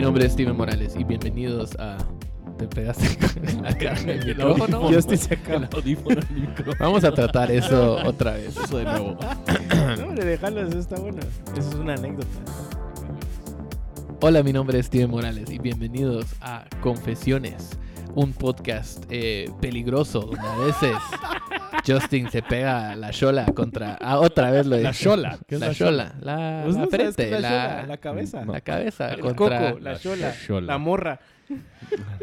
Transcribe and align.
mi 0.00 0.04
nombre 0.06 0.24
es 0.24 0.32
Steven 0.32 0.56
Morales 0.56 0.96
y 0.98 1.04
bienvenidos 1.04 1.76
a. 1.78 1.98
Te 2.56 2.66
pegaste 2.66 3.18
con 3.18 3.62
la 3.62 3.76
cara 3.78 4.00
en 4.00 4.08
el 4.08 4.26
micrófono. 4.28 4.90
Yo 4.90 4.98
estoy 4.98 5.18
acá. 5.30 5.56
El 5.56 5.68
audífono 5.70 6.22
en 6.22 6.36
el 6.36 6.48
micrófono. 6.48 6.76
Vamos 6.80 7.04
a 7.04 7.12
tratar 7.12 7.50
eso 7.50 7.98
otra 8.06 8.32
vez. 8.32 8.56
Eso 8.56 8.78
de 8.78 8.84
nuevo. 8.84 9.18
No, 9.98 10.04
hombre, 10.04 10.24
déjalo, 10.24 10.62
eso 10.62 10.78
está 10.78 10.98
bueno. 10.98 11.18
Eso 11.54 11.68
es 11.68 11.74
una 11.74 11.92
anécdota. 11.92 12.26
Hola, 14.22 14.42
mi 14.42 14.54
nombre 14.54 14.78
es 14.78 14.86
Steven 14.86 15.10
Morales 15.10 15.50
y 15.50 15.58
bienvenidos 15.58 16.24
a 16.40 16.64
Confesiones, 16.80 17.78
un 18.14 18.32
podcast 18.32 19.04
eh, 19.10 19.50
peligroso 19.60 20.20
donde 20.20 20.48
a 20.48 20.56
veces 20.56 20.96
Justin 21.86 22.30
se 22.30 22.42
pega 22.42 22.94
la 22.96 23.10
chola 23.10 23.46
contra. 23.46 23.96
Ah, 24.00 24.18
otra 24.18 24.50
vez 24.50 24.66
lo 24.66 24.76
La 24.76 24.90
dije. 24.90 25.04
chola. 25.04 25.38
¿Qué 25.46 25.54
es 25.56 25.60
La 25.60 25.68
la 25.68 25.74
chola. 25.74 26.14
La, 26.20 26.60
Pues 26.64 26.74
la 26.76 26.80
no 26.82 26.90
sabes 26.90 26.90
qué 26.90 26.96
frente, 27.14 27.24
es 27.36 27.40
la, 27.42 27.48
chola, 27.48 27.86
la 27.86 27.96
cabeza. 27.98 28.44
No. 28.44 28.52
la 28.52 28.60
cabeza 28.60 29.12
El 29.12 29.20
contra, 29.20 29.34
coco, 29.70 29.80
la 29.80 29.92
la 29.92 29.98
chola, 29.98 30.34
chola. 30.46 30.66
la 30.66 30.78
morra. 30.78 31.20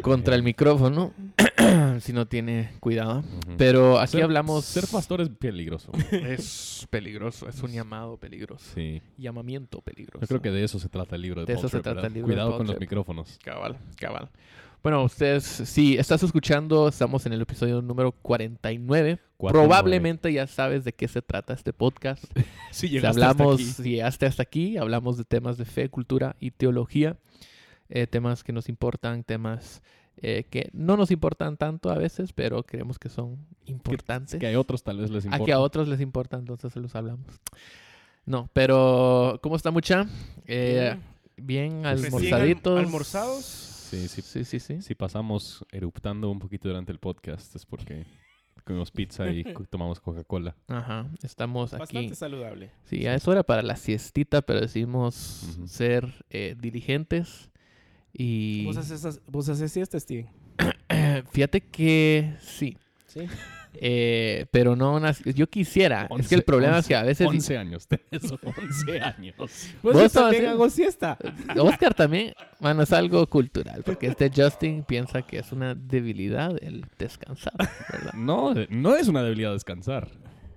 contra 0.01 0.35
el 0.35 0.43
micrófono. 0.43 1.13
si 1.99 2.13
no 2.13 2.27
tiene 2.27 2.71
cuidado. 2.79 3.23
Pero 3.57 3.99
aquí 3.99 4.13
Ser- 4.13 4.23
hablamos. 4.23 4.63
Ser 4.65 4.85
pastor 4.91 5.21
es 5.21 5.29
peligroso. 5.29 5.91
Es 6.11 6.87
peligroso, 6.89 7.49
es 7.49 7.61
un 7.63 7.71
llamado 7.71 8.17
peligroso. 8.17 8.65
Sí. 8.75 9.01
Llamamiento 9.17 9.81
peligroso. 9.81 10.21
Yo 10.21 10.27
creo 10.27 10.41
que 10.41 10.51
de 10.51 10.63
eso 10.63 10.79
se 10.79 10.87
trata 10.89 11.15
el 11.15 11.21
libro 11.23 11.41
de, 11.41 11.47
De 11.47 11.53
eso 11.59 11.67
se 11.67 11.79
trata 11.79 11.89
¿verdad? 11.95 12.05
el 12.05 12.13
libro 12.13 12.27
de 12.27 12.33
Cuidado 12.33 12.49
Paul 12.51 12.57
con 12.59 12.67
los 12.67 12.79
micrófonos. 12.79 13.37
Cabal, 13.43 13.77
cabal. 13.97 14.29
Bueno, 14.83 15.03
ustedes, 15.03 15.43
si 15.43 15.97
estás 15.97 16.23
escuchando, 16.23 16.87
estamos 16.87 17.25
en 17.25 17.33
el 17.33 17.41
episodio 17.41 17.81
número 17.81 18.11
49. 18.13 19.19
Cuatro, 19.35 19.59
Probablemente 19.59 20.31
ya 20.31 20.47
sabes 20.47 20.83
de 20.85 20.93
qué 20.93 21.07
se 21.07 21.21
trata 21.21 21.53
este 21.53 21.73
podcast. 21.73 22.23
Si 22.71 22.89
llegaste 22.89 23.21
hasta 23.21 23.31
hablamos, 23.31 23.55
aquí. 23.55 23.65
si 23.65 23.89
llegaste 23.91 24.25
hasta 24.27 24.43
aquí, 24.43 24.77
hablamos 24.77 25.17
de 25.17 25.23
temas 25.23 25.57
de 25.57 25.65
fe, 25.65 25.89
cultura 25.89 26.35
y 26.39 26.51
teología. 26.51 27.17
eh, 27.89 28.05
temas 28.05 28.43
que 28.43 28.53
nos 28.53 28.69
importan, 28.69 29.23
temas 29.23 29.81
eh, 30.17 30.45
que 30.49 30.69
no 30.73 30.95
nos 30.97 31.09
importan 31.11 31.57
tanto 31.57 31.89
a 31.89 31.95
veces, 31.97 32.33
pero 32.33 32.63
creemos 32.63 32.99
que 32.99 33.09
son 33.09 33.37
importantes. 33.65 34.39
Que 34.39 34.47
hay 34.47 34.55
otros 34.55 34.83
tal 34.83 34.97
vez 34.99 35.09
les 35.09 35.25
importa. 35.25 35.43
Aquí 35.43 35.51
a 35.51 35.59
otros 35.59 35.87
les 35.87 36.01
importa, 36.01 36.37
entonces 36.37 36.71
se 36.71 36.79
los 36.79 36.93
hablamos. 36.95 37.25
No, 38.25 38.49
pero 38.53 39.39
¿cómo 39.41 39.55
está 39.55 39.71
mucha? 39.71 40.05
Eh, 40.45 40.95
bien 41.37 41.83
Recién 41.83 42.05
almorzaditos. 42.13 42.77
al- 42.79 42.85
almorzados. 42.85 43.73
Sí, 43.89 44.07
sí. 44.07 44.21
Sí, 44.21 44.43
sí, 44.45 44.59
sí. 44.59 44.81
Si 44.81 44.95
pasamos 44.95 45.65
eruptando 45.71 46.29
un 46.29 46.39
poquito 46.39 46.67
durante 46.67 46.91
el 46.91 46.99
podcast 46.99 47.55
es 47.55 47.65
porque 47.65 48.05
comimos 48.63 48.91
pizza 48.91 49.29
y 49.29 49.43
tomamos 49.69 49.99
Coca-Cola. 50.01 50.55
Ajá, 50.67 51.07
estamos 51.23 51.73
aquí. 51.73 51.79
Bastante 51.79 52.15
saludable. 52.15 52.71
Sí, 52.85 52.99
ya 52.99 53.13
es 53.15 53.27
hora 53.27 53.43
para 53.43 53.61
la 53.61 53.75
siestita, 53.77 54.41
pero 54.41 54.59
decidimos 54.61 55.15
ser 55.67 56.25
eh, 56.29 56.55
diligentes. 56.59 57.49
Y 58.13 58.65
¿Vos 58.65 58.77
haces, 58.77 58.99
esas- 58.99 59.21
vos 59.27 59.47
haces 59.47 59.71
siesta, 59.71 59.99
Steven? 59.99 60.27
fíjate 61.31 61.61
que 61.61 62.33
sí, 62.41 62.77
Sí. 63.05 63.21
eh, 63.75 64.47
pero 64.51 64.75
no 64.75 64.99
yo 65.33 65.47
quisiera. 65.49 66.09
es 66.19 66.27
que 66.27 66.35
el 66.35 66.43
problema 66.43 66.79
es 66.79 66.87
que 66.87 66.95
a 66.95 67.03
veces 67.03 67.25
11 67.27 67.57
años. 67.57 67.87
tenés 68.11 68.31
11 68.31 69.01
años. 69.01 69.35
Vos, 69.37 69.93
Vos 69.93 70.11
también 70.11 70.47
hago 70.47 70.69
siesta. 70.69 71.17
Oscar 71.57 71.93
también, 71.93 72.33
bueno, 72.59 72.83
es 72.83 72.91
algo 72.93 73.25
cultural, 73.27 73.83
porque 73.85 74.07
este 74.07 74.31
Justin 74.35 74.83
piensa 74.83 75.21
que 75.21 75.39
es 75.39 75.51
una 75.51 75.75
debilidad 75.75 76.55
el 76.61 76.85
descansar, 76.97 77.53
¿verdad? 77.91 78.13
No, 78.15 78.53
no 78.69 78.95
es 78.95 79.07
una 79.07 79.23
debilidad 79.23 79.53
descansar. 79.53 80.07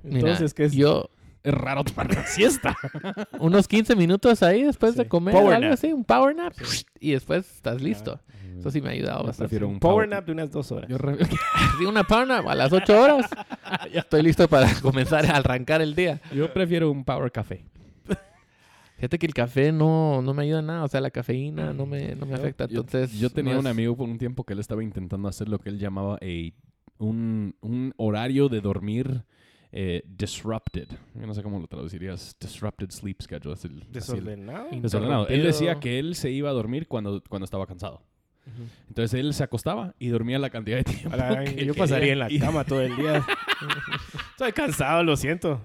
Mira, 0.02 0.20
Entonces, 0.20 0.54
¿qué 0.54 0.64
es? 0.64 0.72
yo 0.72 1.10
Es 1.42 1.52
raro 1.54 1.84
tomar 1.84 2.08
una 2.10 2.26
siesta. 2.26 2.76
unos 3.38 3.66
15 3.68 3.96
minutos 3.96 4.42
ahí 4.42 4.62
después 4.62 4.94
de 4.96 5.06
comer, 5.08 5.34
Power 5.34 5.54
algo 5.56 5.68
nap. 5.68 5.74
así, 5.74 5.92
un 5.92 6.04
power 6.04 6.34
nap, 6.36 6.52
y 7.00 7.12
después 7.12 7.50
estás 7.54 7.80
listo. 7.82 8.20
Eso 8.58 8.70
sí 8.70 8.82
me 8.82 8.88
ha 8.90 8.92
ayudado 8.92 9.20
Yo 9.20 9.26
bastante. 9.28 9.48
prefiero 9.48 9.68
un 9.68 9.78
Power 9.80 10.06
nap 10.06 10.26
de 10.26 10.32
unas 10.32 10.50
dos 10.50 10.70
horas. 10.70 10.90
Yo 10.90 10.98
re- 10.98 11.16
Sí, 11.78 11.86
una 11.86 12.04
power 12.04 12.26
nap 12.28 12.46
a 12.46 12.54
las 12.54 12.70
8 12.72 13.00
horas. 13.00 13.30
ya 13.92 14.00
estoy 14.00 14.22
listo 14.22 14.46
para 14.48 14.70
comenzar 14.82 15.24
a 15.24 15.36
arrancar 15.36 15.80
el 15.80 15.94
día. 15.94 16.20
Yo 16.34 16.52
prefiero 16.52 16.90
un 16.90 17.02
power 17.04 17.32
café. 17.32 17.64
Fíjate 19.00 19.18
que 19.18 19.24
el 19.26 19.32
café 19.32 19.72
no, 19.72 20.20
no 20.20 20.34
me 20.34 20.42
ayuda 20.42 20.58
en 20.60 20.66
nada, 20.66 20.84
o 20.84 20.88
sea, 20.88 21.00
la 21.00 21.10
cafeína 21.10 21.72
no 21.72 21.86
me, 21.86 22.14
no 22.14 22.26
me 22.26 22.34
afecta, 22.34 22.66
Yo- 22.66 22.80
entonces... 22.82 23.18
yo, 23.18 23.30
tenía 23.30 23.54
no 23.54 23.60
un 23.60 23.66
es- 23.66 23.70
amigo 23.72 23.96
por 23.96 24.06
un 24.06 24.18
tiempo 24.18 24.44
que 24.44 24.52
él 24.52 24.58
estaba 24.60 24.84
intentando 24.84 25.26
hacer 25.26 25.48
lo 25.48 25.58
que 25.58 25.70
él 25.70 25.78
llamaba 25.78 26.16
a, 26.16 26.52
un, 26.98 27.54
un 27.62 27.94
horario 27.96 28.50
de 28.50 28.60
dormir 28.60 29.24
eh, 29.72 30.02
disrupted. 30.06 30.88
Yo 31.14 31.26
no 31.26 31.32
sé 31.32 31.42
cómo 31.42 31.58
lo 31.60 31.66
traducirías. 31.66 32.36
Disrupted 32.38 32.90
sleep 32.90 33.22
schedule. 33.22 33.54
el- 33.64 33.70
el- 33.84 33.90
Desordenado. 33.92 34.66
desordenado. 34.70 35.28
Él 35.28 35.44
decía 35.44 35.80
que 35.80 35.98
él 35.98 36.14
se 36.14 36.30
iba 36.30 36.50
a 36.50 36.52
dormir 36.52 36.86
cuando, 36.86 37.22
cuando 37.26 37.44
estaba 37.44 37.66
cansado. 37.66 38.02
Entonces 38.88 39.18
él 39.20 39.32
se 39.34 39.42
acostaba 39.44 39.94
y 39.98 40.08
dormía 40.08 40.38
la 40.38 40.50
cantidad 40.50 40.78
de 40.78 40.84
tiempo. 40.84 41.10
Que 41.10 41.16
yo 41.16 41.54
quería. 41.56 41.74
pasaría 41.74 42.12
en 42.12 42.18
la 42.18 42.28
cama 42.40 42.64
todo 42.64 42.80
el 42.82 42.96
día. 42.96 43.24
Estoy 44.32 44.52
cansado, 44.52 45.02
lo 45.04 45.16
siento. 45.16 45.60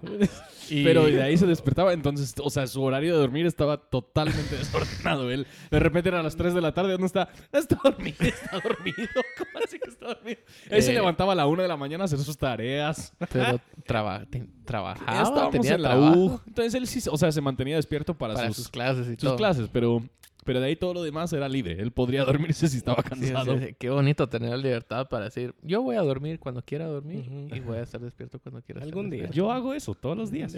Y- 0.69 0.84
Pero 0.84 1.06
de 1.06 1.22
ahí 1.22 1.38
se 1.38 1.45
despertaba, 1.45 1.94
entonces, 1.94 2.34
o 2.41 2.50
sea, 2.50 2.68
su 2.68 2.81
horario 2.84 3.13
de 3.13 3.19
dormir 3.19 3.45
estaba 3.45 3.78
totalmente 3.78 4.56
desordenado. 4.57 5.31
Él, 5.31 5.47
de 5.72 5.79
repente 5.79 6.09
eran 6.09 6.24
las 6.24 6.35
3 6.35 6.53
de 6.53 6.62
la 6.62 6.74
tarde, 6.74 6.91
¿dónde 6.91 7.07
está? 7.07 7.29
Está 7.53 7.79
dormido, 7.84 8.18
está 8.22 8.59
dormido. 8.59 8.97
¿Cómo 9.38 9.63
así 9.63 9.79
que 9.79 9.90
está 9.90 10.07
dormido? 10.07 10.40
Él 10.69 10.84
se 10.84 10.91
Eh. 10.91 10.95
levantaba 10.95 11.34
a 11.34 11.35
la 11.35 11.47
1 11.47 11.62
de 11.62 11.68
la 11.68 11.78
mañana 11.78 12.03
a 12.03 12.06
hacer 12.06 12.19
sus 12.19 12.38
tareas. 12.38 13.13
Pero 13.31 13.59
traba- 13.85 14.25
te- 14.25 14.45
trabajaba, 14.66 15.22
Estábamos 15.22 15.51
tenía 15.51 15.75
en 15.75 15.81
la 15.84 15.90
trabajo 15.91 16.18
U. 16.19 16.41
Entonces 16.47 16.74
él 16.74 16.88
sí, 16.88 17.00
o 17.09 17.18
sea, 17.18 17.31
se 17.31 17.41
mantenía 17.41 17.75
despierto 17.78 18.13
para, 18.18 18.34
para 18.34 18.47
sus, 18.47 18.57
sus 18.57 18.69
clases 18.69 19.06
y 19.07 19.12
sus 19.12 19.18
todo. 19.19 19.35
clases, 19.38 19.69
pero, 19.72 20.01
pero 20.45 20.61
de 20.61 20.67
ahí 20.67 20.75
todo 20.78 20.94
lo 20.94 21.03
demás 21.03 21.33
era 21.33 21.50
libre. 21.50 21.73
Él 21.81 21.91
podría 21.91 22.23
dormirse 22.23 22.69
si 22.69 22.78
estaba 22.78 23.03
cansado. 23.03 23.59
sí, 23.59 23.66
sí. 23.67 23.75
Qué 23.78 23.89
bonito 23.89 24.29
tener 24.29 24.51
la 24.51 24.57
libertad 24.57 25.09
para 25.09 25.25
decir, 25.25 25.53
yo 25.61 25.81
voy 25.81 25.97
a 25.97 26.01
dormir 26.01 26.39
cuando 26.39 26.61
quiera 26.61 26.85
dormir 26.85 27.25
y 27.53 27.59
voy 27.59 27.78
a 27.78 27.81
estar 27.81 28.00
despierto 28.00 28.39
cuando 28.39 28.61
quiera 28.61 28.79
estar 28.79 28.88
Algún 28.88 29.09
día. 29.09 29.23
despierto. 29.23 29.35
Yo 29.35 29.51
hago 29.51 29.73
eso 29.73 29.94
todos 29.95 30.16
los 30.17 30.31
días. 30.31 30.56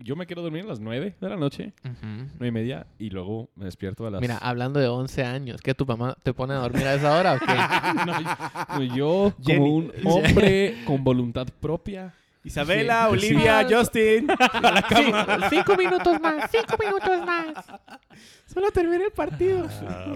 Yo 0.00 0.14
me 0.14 0.26
quiero 0.26 0.42
dormir 0.42 0.62
a 0.62 0.68
las 0.68 0.78
9 0.78 1.16
de 1.20 1.28
la 1.28 1.36
noche. 1.36 1.72
9 1.82 2.46
y 2.46 2.50
media, 2.52 2.86
y 3.00 3.10
luego 3.10 3.50
me 3.56 3.64
despierto 3.64 4.06
a 4.06 4.10
las... 4.12 4.20
Mira, 4.20 4.38
hablando 4.38 4.78
de 4.78 4.86
11 4.86 5.24
años, 5.24 5.60
¿qué 5.60 5.74
tu 5.74 5.84
mamá 5.86 6.16
te 6.22 6.32
pone 6.32 6.54
a 6.54 6.58
dormir 6.58 6.86
a 6.86 6.94
esa 6.94 7.18
hora 7.18 7.34
o 7.34 7.38
qué? 7.40 7.46
No, 8.78 8.82
yo, 8.94 9.32
Jenny. 9.44 9.58
como 9.58 9.74
un 9.74 9.92
hombre 10.04 10.76
con 10.86 11.02
voluntad 11.02 11.48
propia, 11.58 12.14
Isabela, 12.44 13.08
Sí. 13.10 13.12
Olivia, 13.12 13.66
Sí. 13.68 13.74
Justin. 13.74 14.30
A 14.30 14.60
la 14.70 14.82
cama. 14.82 15.50
cinco 15.50 15.76
minutos 15.76 16.20
más, 16.20 16.50
cinco 16.50 16.76
minutos 16.82 17.26
más. 17.26 17.64
Solo 18.46 18.70
termina 18.70 19.04
el 19.04 19.12
partido. 19.12 19.66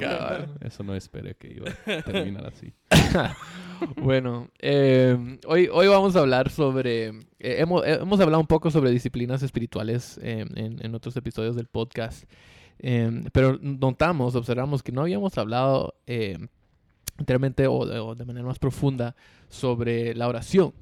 Cabal. 0.00 0.48
eso 0.60 0.82
no 0.82 0.94
esperé 0.94 1.34
que 1.34 1.48
iba 1.48 1.70
a 1.70 2.02
terminar 2.02 2.46
así. 2.46 2.72
Bueno, 3.96 4.48
eh, 4.60 5.38
hoy, 5.44 5.68
hoy 5.72 5.88
vamos 5.88 6.14
a 6.14 6.20
hablar 6.20 6.50
sobre... 6.50 7.08
eh, 7.08 7.12
hemos, 7.40 7.84
eh, 7.84 7.98
hemos 8.00 8.20
hablado 8.20 8.40
un 8.40 8.46
poco 8.46 8.70
sobre 8.70 8.92
disciplinas 8.92 9.42
espirituales 9.42 10.20
eh, 10.22 10.46
en, 10.54 10.84
en 10.84 10.94
otros 10.94 11.16
episodios 11.16 11.56
del 11.56 11.66
podcast, 11.66 12.30
eh, 12.78 13.24
pero 13.32 13.58
notamos, 13.60 14.36
observamos 14.36 14.84
que 14.84 14.92
no 14.92 15.00
habíamos 15.00 15.36
hablado 15.36 15.94
eh, 16.06 16.38
enteramente 17.18 17.66
o 17.66 18.14
de 18.14 18.24
manera 18.24 18.46
más 18.46 18.60
profunda 18.60 19.16
sobre 19.48 20.14
la 20.14 20.28
oración. 20.28 20.72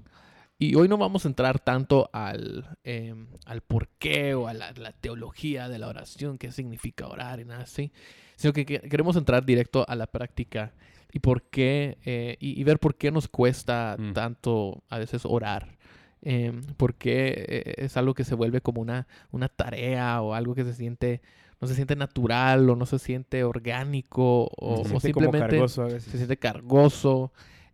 Y 0.63 0.75
hoy 0.75 0.89
no 0.89 0.99
vamos 0.99 1.25
a 1.25 1.29
entrar 1.29 1.59
tanto 1.59 2.11
al, 2.13 2.77
eh, 2.85 3.15
al 3.47 3.63
porqué 3.63 4.35
o 4.35 4.47
a 4.47 4.53
la, 4.53 4.73
la 4.73 4.93
teología 4.93 5.71
de 5.71 5.79
la 5.79 5.89
oración, 5.89 6.37
qué 6.37 6.53
significa 6.53 7.07
orar 7.09 7.41
y 7.41 7.47
nada 7.47 7.63
así, 7.63 7.93
sino 8.37 8.53
que, 8.53 8.67
que- 8.67 8.81
queremos 8.81 9.17
entrar 9.17 9.47
directo 9.47 9.87
a 9.89 9.95
la 9.97 10.07
práctica 10.07 10.75
y 11.15 11.21
por 11.21 11.45
qué, 11.45 11.97
eh, 12.05 12.37
y, 12.41 12.61
y 12.61 12.65
ver 12.65 12.79
por 12.79 12.95
qué 12.97 13.11
nos 13.11 13.27
cuesta 13.27 13.97
Mm. 13.99 14.13
tanto 14.13 14.83
a 14.91 14.99
veces 14.99 15.23
orar. 15.25 15.79
Eh, 16.21 16.53
por 16.77 16.95
qué 16.97 17.47
eh, 17.49 17.75
es 17.79 17.97
algo 17.97 18.13
que 18.13 18.25
se 18.25 18.35
vuelve 18.35 18.61
como 18.61 18.83
una, 18.83 19.07
una 19.31 19.49
tarea 19.49 20.21
o 20.21 20.35
algo 20.35 20.55
que 20.55 20.65
se 20.65 20.75
siente, 20.75 21.23
no 21.59 21.69
se 21.69 21.75
siente 21.75 21.97
natural 21.97 22.69
o 22.69 22.77
no 22.77 22.85
se 22.85 22.99
siente 22.99 23.45
orgánico 23.45 24.51
o, 24.59 24.85
Se 24.85 24.95
o 24.95 25.01
siente 25.01 25.13
como 25.13 25.25
simplemente 25.25 25.57
cargoso 25.57 25.83
a 25.85 25.89
se 25.89 25.95
veces. 25.95 26.13
siente 26.13 26.37
cargoso 26.37 27.33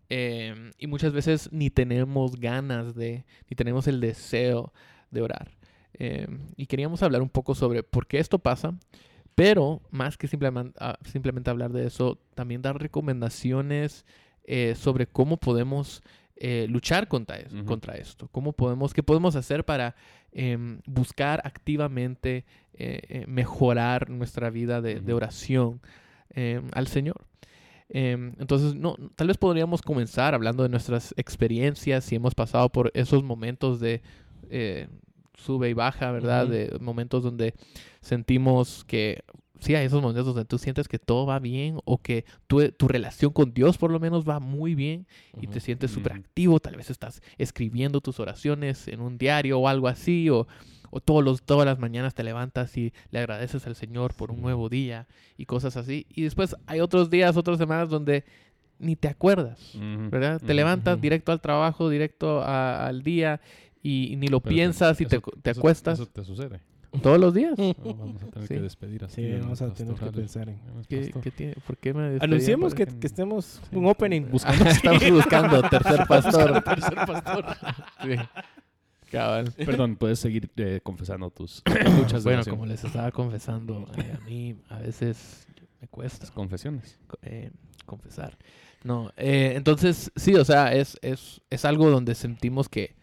eh, 0.08 0.72
y 0.78 0.86
muchas 0.86 1.12
veces 1.12 1.48
ni 1.52 1.70
tenemos 1.70 2.36
ganas 2.36 2.94
de, 2.94 3.24
ni 3.48 3.56
tenemos 3.56 3.86
el 3.86 4.00
deseo 4.00 4.72
de 5.10 5.22
orar. 5.22 5.50
Eh, 5.94 6.26
y 6.56 6.66
queríamos 6.66 7.02
hablar 7.02 7.22
un 7.22 7.30
poco 7.30 7.54
sobre 7.54 7.82
por 7.82 8.06
qué 8.06 8.18
esto 8.18 8.38
pasa, 8.38 8.74
pero 9.34 9.82
más 9.90 10.16
que 10.16 10.28
simplemente, 10.28 10.78
simplemente 11.04 11.50
hablar 11.50 11.72
de 11.72 11.86
eso, 11.86 12.18
también 12.34 12.62
dar 12.62 12.80
recomendaciones 12.80 14.04
eh, 14.44 14.74
sobre 14.76 15.06
cómo 15.06 15.38
podemos 15.38 16.02
eh, 16.36 16.66
luchar 16.68 17.08
contra, 17.08 17.36
eso, 17.36 17.56
Ujú. 17.56 17.64
contra 17.66 17.96
esto, 17.96 18.28
cómo 18.28 18.52
podemos, 18.52 18.94
qué 18.94 19.02
podemos 19.02 19.36
hacer 19.36 19.64
para 19.64 19.96
em, 20.32 20.80
buscar 20.86 21.42
activamente 21.44 22.44
eh, 22.74 23.24
mejorar 23.26 24.08
nuestra 24.08 24.50
vida 24.50 24.80
de, 24.80 25.12
oración 25.12 25.80
em, 26.30 26.68
al 26.72 26.86
Señor. 26.86 27.26
Em, 27.88 28.34
entonces, 28.38 28.74
no, 28.74 28.96
tal 29.14 29.28
vez 29.28 29.36
podríamos 29.36 29.82
comenzar 29.82 30.34
hablando 30.34 30.62
de 30.62 30.68
nuestras 30.68 31.14
experiencias, 31.16 32.04
si 32.04 32.16
hemos 32.16 32.34
pasado 32.34 32.68
por 32.70 32.90
esos 32.94 33.22
momentos 33.22 33.80
de 33.80 34.02
eh, 34.50 34.88
sube 35.34 35.70
y 35.70 35.74
baja, 35.74 36.10
¿verdad? 36.10 36.46
De 36.48 36.76
momentos 36.80 37.22
donde 37.22 37.54
sentimos 38.00 38.84
que 38.84 39.22
sí 39.60 39.74
hay 39.74 39.86
esos 39.86 40.02
momentos 40.02 40.26
donde 40.26 40.44
tú 40.44 40.58
sientes 40.58 40.88
que 40.88 40.98
todo 40.98 41.26
va 41.26 41.38
bien 41.38 41.78
o 41.84 41.98
que 41.98 42.24
tu, 42.46 42.70
tu 42.72 42.88
relación 42.88 43.32
con 43.32 43.54
Dios 43.54 43.78
por 43.78 43.90
lo 43.90 43.98
menos 43.98 44.28
va 44.28 44.40
muy 44.40 44.74
bien 44.74 45.06
y 45.40 45.46
te 45.46 45.60
sientes 45.60 45.90
súper 45.90 46.12
activo. 46.12 46.60
Tal 46.60 46.76
vez 46.76 46.90
estás 46.90 47.22
escribiendo 47.38 48.00
tus 48.00 48.20
oraciones 48.20 48.88
en 48.88 49.00
un 49.00 49.18
diario 49.18 49.58
o 49.58 49.68
algo 49.68 49.88
así 49.88 50.28
o, 50.30 50.46
o 50.90 51.00
todos 51.00 51.24
los, 51.24 51.42
todas 51.42 51.66
las 51.66 51.78
mañanas 51.78 52.14
te 52.14 52.22
levantas 52.22 52.76
y 52.76 52.92
le 53.10 53.18
agradeces 53.18 53.66
al 53.66 53.74
Señor 53.76 54.14
por 54.14 54.30
un 54.30 54.40
nuevo 54.40 54.68
día 54.68 55.06
y 55.36 55.46
cosas 55.46 55.76
así. 55.76 56.06
Y 56.10 56.22
después 56.22 56.56
hay 56.66 56.80
otros 56.80 57.10
días, 57.10 57.36
otras 57.36 57.58
semanas 57.58 57.88
donde 57.88 58.24
ni 58.78 58.94
te 58.96 59.08
acuerdas. 59.08 59.72
¿verdad? 60.10 60.40
Te 60.40 60.52
levantas 60.54 61.00
directo 61.00 61.32
al 61.32 61.40
trabajo, 61.40 61.88
directo 61.88 62.42
a- 62.42 62.86
al 62.86 63.02
día 63.02 63.40
y, 63.82 64.12
y 64.12 64.16
ni 64.16 64.28
lo 64.28 64.40
Pero 64.40 64.54
piensas 64.54 65.00
y 65.00 65.06
te, 65.06 65.20
te 65.42 65.50
eso- 65.52 65.60
acuestas 65.60 65.98
Eso 66.00 66.08
te 66.10 66.24
sucede. 66.24 66.60
todos 67.02 67.18
los 67.18 67.32
días. 67.34 67.56
No, 67.58 67.74
vamos 67.94 68.22
a 68.22 68.26
tener 68.30 68.48
Sí. 68.48 68.54
que 68.54 68.60
despedir 68.60 69.04
así. 69.04 69.22
Sí, 69.22 69.38
vamos 69.40 69.62
a 69.62 69.72
tener 69.72 69.94
que 69.94 70.06
pensar 70.12 70.48
en... 70.48 70.58
¿Qué, 70.88 71.00
Pastor. 71.02 71.22
qué 71.22 71.30
tiene? 71.30 71.54
¿Por 71.66 71.76
qué 71.78 71.94
me 71.94 72.02
despedí? 72.10 72.24
Anunciemos 72.30 72.74
que, 72.74 72.86
que 72.86 72.98
que- 72.98 73.06
estemos 73.06 73.60
Sí. 73.70 73.76
un 73.76 73.86
opening 73.86 74.22
buscando. 74.30 74.64
Estamos 74.66 75.10
buscando 75.10 75.62
tercer 75.68 76.06
pastor. 76.08 76.62
Tercer 76.62 76.94
pastor. 76.94 77.44
Cabal. 79.10 79.52
Perdón, 79.56 79.96
puedes 79.96 80.18
seguir 80.18 80.50
eh, 80.56 80.80
confesando 80.82 81.30
tus 81.30 81.62
luchas 81.98 82.24
Bueno, 82.24 82.42
como 82.44 82.66
les 82.66 82.82
estaba 82.84 83.10
confesando, 83.10 83.86
eh, 83.96 84.14
a 84.16 84.20
mí 84.24 84.56
a 84.68 84.78
veces 84.78 85.46
me 85.80 85.88
cuesta 85.88 86.26
confesiones. 86.32 86.98
co- 87.06 87.18
eh, 87.22 87.50
confesar. 87.84 88.36
No, 88.84 89.10
eh, 89.16 89.52
entonces 89.56 90.10
sí, 90.16 90.34
o 90.34 90.44
sea, 90.44 90.72
es, 90.74 90.98
es, 91.02 91.40
es 91.50 91.64
algo 91.64 91.90
donde 91.90 92.14
sentimos 92.14 92.68
que 92.68 92.94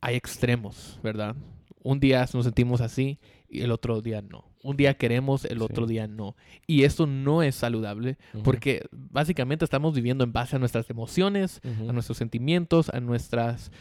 hay 0.00 0.16
extremos, 0.16 0.98
¿verdad? 1.02 1.34
Un 1.82 1.98
día 2.00 2.26
nos 2.34 2.44
sentimos 2.44 2.80
así 2.80 3.18
y 3.48 3.62
el 3.62 3.70
otro 3.72 4.00
día 4.00 4.22
no. 4.22 4.49
Un 4.62 4.76
día 4.76 4.92
queremos, 4.94 5.46
el 5.46 5.62
otro 5.62 5.86
Sí. 5.86 5.94
día 5.94 6.06
no. 6.06 6.36
Y 6.66 6.84
esto 6.84 7.06
no 7.06 7.42
es 7.42 7.54
saludable 7.54 8.18
porque 8.44 8.82
básicamente 8.92 9.64
estamos 9.64 9.94
viviendo 9.94 10.22
en 10.22 10.32
base 10.32 10.56
a 10.56 10.58
nuestras 10.58 10.90
emociones, 10.90 11.60
a 11.88 11.92
nuestros 11.92 12.18
sentimientos, 12.18 12.90
a 12.90 13.00
nuestras 13.00 13.72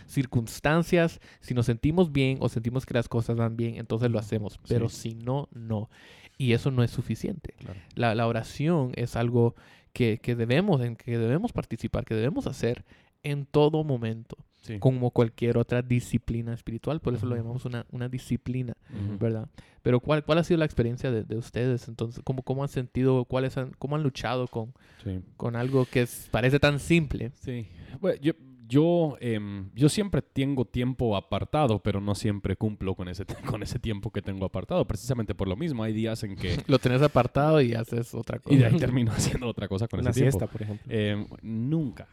circunstancias. 0.43 1.19
Si 1.41 1.53
nos 1.53 1.65
sentimos 1.65 2.11
bien 2.11 2.37
o 2.41 2.49
sentimos 2.49 2.85
que 2.85 2.93
las 2.93 3.09
cosas 3.09 3.35
van 3.35 3.57
bien, 3.57 3.75
entonces 3.75 4.09
lo 4.09 4.19
hacemos. 4.19 4.59
Pero 4.67 4.89
Sí. 4.89 5.09
si 5.11 5.15
no, 5.15 5.49
no. 5.53 5.89
Y 6.37 6.53
eso 6.53 6.71
no 6.71 6.83
es 6.83 6.91
suficiente. 6.91 7.53
Claro. 7.59 7.79
La, 7.95 8.15
la 8.15 8.27
oración 8.27 8.91
es 8.95 9.15
algo 9.15 9.55
que, 9.91 10.19
que 10.19 10.35
debemos, 10.35 10.81
en 10.81 10.95
que 10.95 11.17
debemos 11.17 11.51
participar, 11.51 12.05
que 12.05 12.15
debemos 12.15 12.47
hacer 12.47 12.85
en 13.23 13.45
todo 13.45 13.83
momento, 13.83 14.37
Sí. 14.61 14.77
como 14.79 15.11
cualquier 15.11 15.57
otra 15.57 15.81
disciplina 15.81 16.53
espiritual. 16.53 16.99
Por 16.99 17.13
eso 17.13 17.25
lo 17.25 17.35
llamamos 17.35 17.65
una, 17.65 17.85
una 17.91 18.09
disciplina. 18.09 18.73
¿verdad? 19.19 19.47
Pero 19.81 19.99
¿cuál, 19.99 20.23
cuál 20.25 20.39
ha 20.39 20.43
sido 20.43 20.57
la 20.57 20.65
experiencia 20.65 21.11
de, 21.11 21.23
de 21.23 21.37
ustedes? 21.37 21.87
Entonces, 21.87 22.21
¿cómo, 22.23 22.43
¿cómo 22.43 22.63
han 22.63 22.69
sentido, 22.69 23.23
cuáles 23.25 23.57
han, 23.57 23.71
cómo 23.79 23.95
han 23.95 24.03
luchado 24.03 24.47
con, 24.47 24.73
Sí. 25.03 25.19
con 25.37 25.55
algo 25.55 25.85
que 25.85 26.01
es- 26.01 26.27
parece 26.31 26.59
tan 26.59 26.79
simple? 26.79 27.31
Sí. 27.35 27.67
Bueno, 28.01 28.19
yo, 28.21 28.33
yo, 28.69 29.17
em, 29.19 29.71
yo 29.73 29.89
siempre 29.89 30.21
tengo 30.21 30.63
tiempo 30.63 31.17
apartado, 31.17 31.79
pero 31.79 31.99
no 31.99 32.13
siempre 32.13 32.55
cumplo 32.55 32.95
con 32.95 33.09
ese, 33.09 33.25
con 33.45 33.63
ese 33.63 33.79
tiempo 33.79 34.11
que 34.11 34.21
tengo 34.21 34.45
apartado. 34.45 34.85
Precisamente 34.85 35.33
por 35.33 35.47
lo 35.47 35.55
mismo. 35.55 35.83
Hay 35.83 35.91
días 35.91 36.23
en 36.23 36.35
que... 36.35 36.63
Lo 36.67 36.77
tenés 36.77 37.01
apartado 37.01 37.59
y 37.61 37.73
haces 37.73 38.13
otra 38.13 38.37
cosa. 38.39 38.55
Y 38.55 38.59
de 38.59 38.67
ahí 38.67 38.77
termino 38.77 39.11
haciendo 39.15 39.47
otra 39.47 39.67
cosa 39.67 39.87
con 39.87 39.99
Una 39.99 40.11
ese 40.11 40.21
tiempo. 40.21 40.37
siesta, 40.37 40.51
por 40.51 40.61
ejemplo. 40.61 40.85
Em, 40.87 41.25
nunca, 41.41 42.07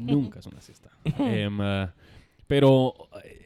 nunca 0.00 0.40
es 0.40 0.46
una 0.46 0.60
siesta. 0.60 0.90
Em, 1.04 1.60
ah, 1.60 1.94
pero 2.52 2.94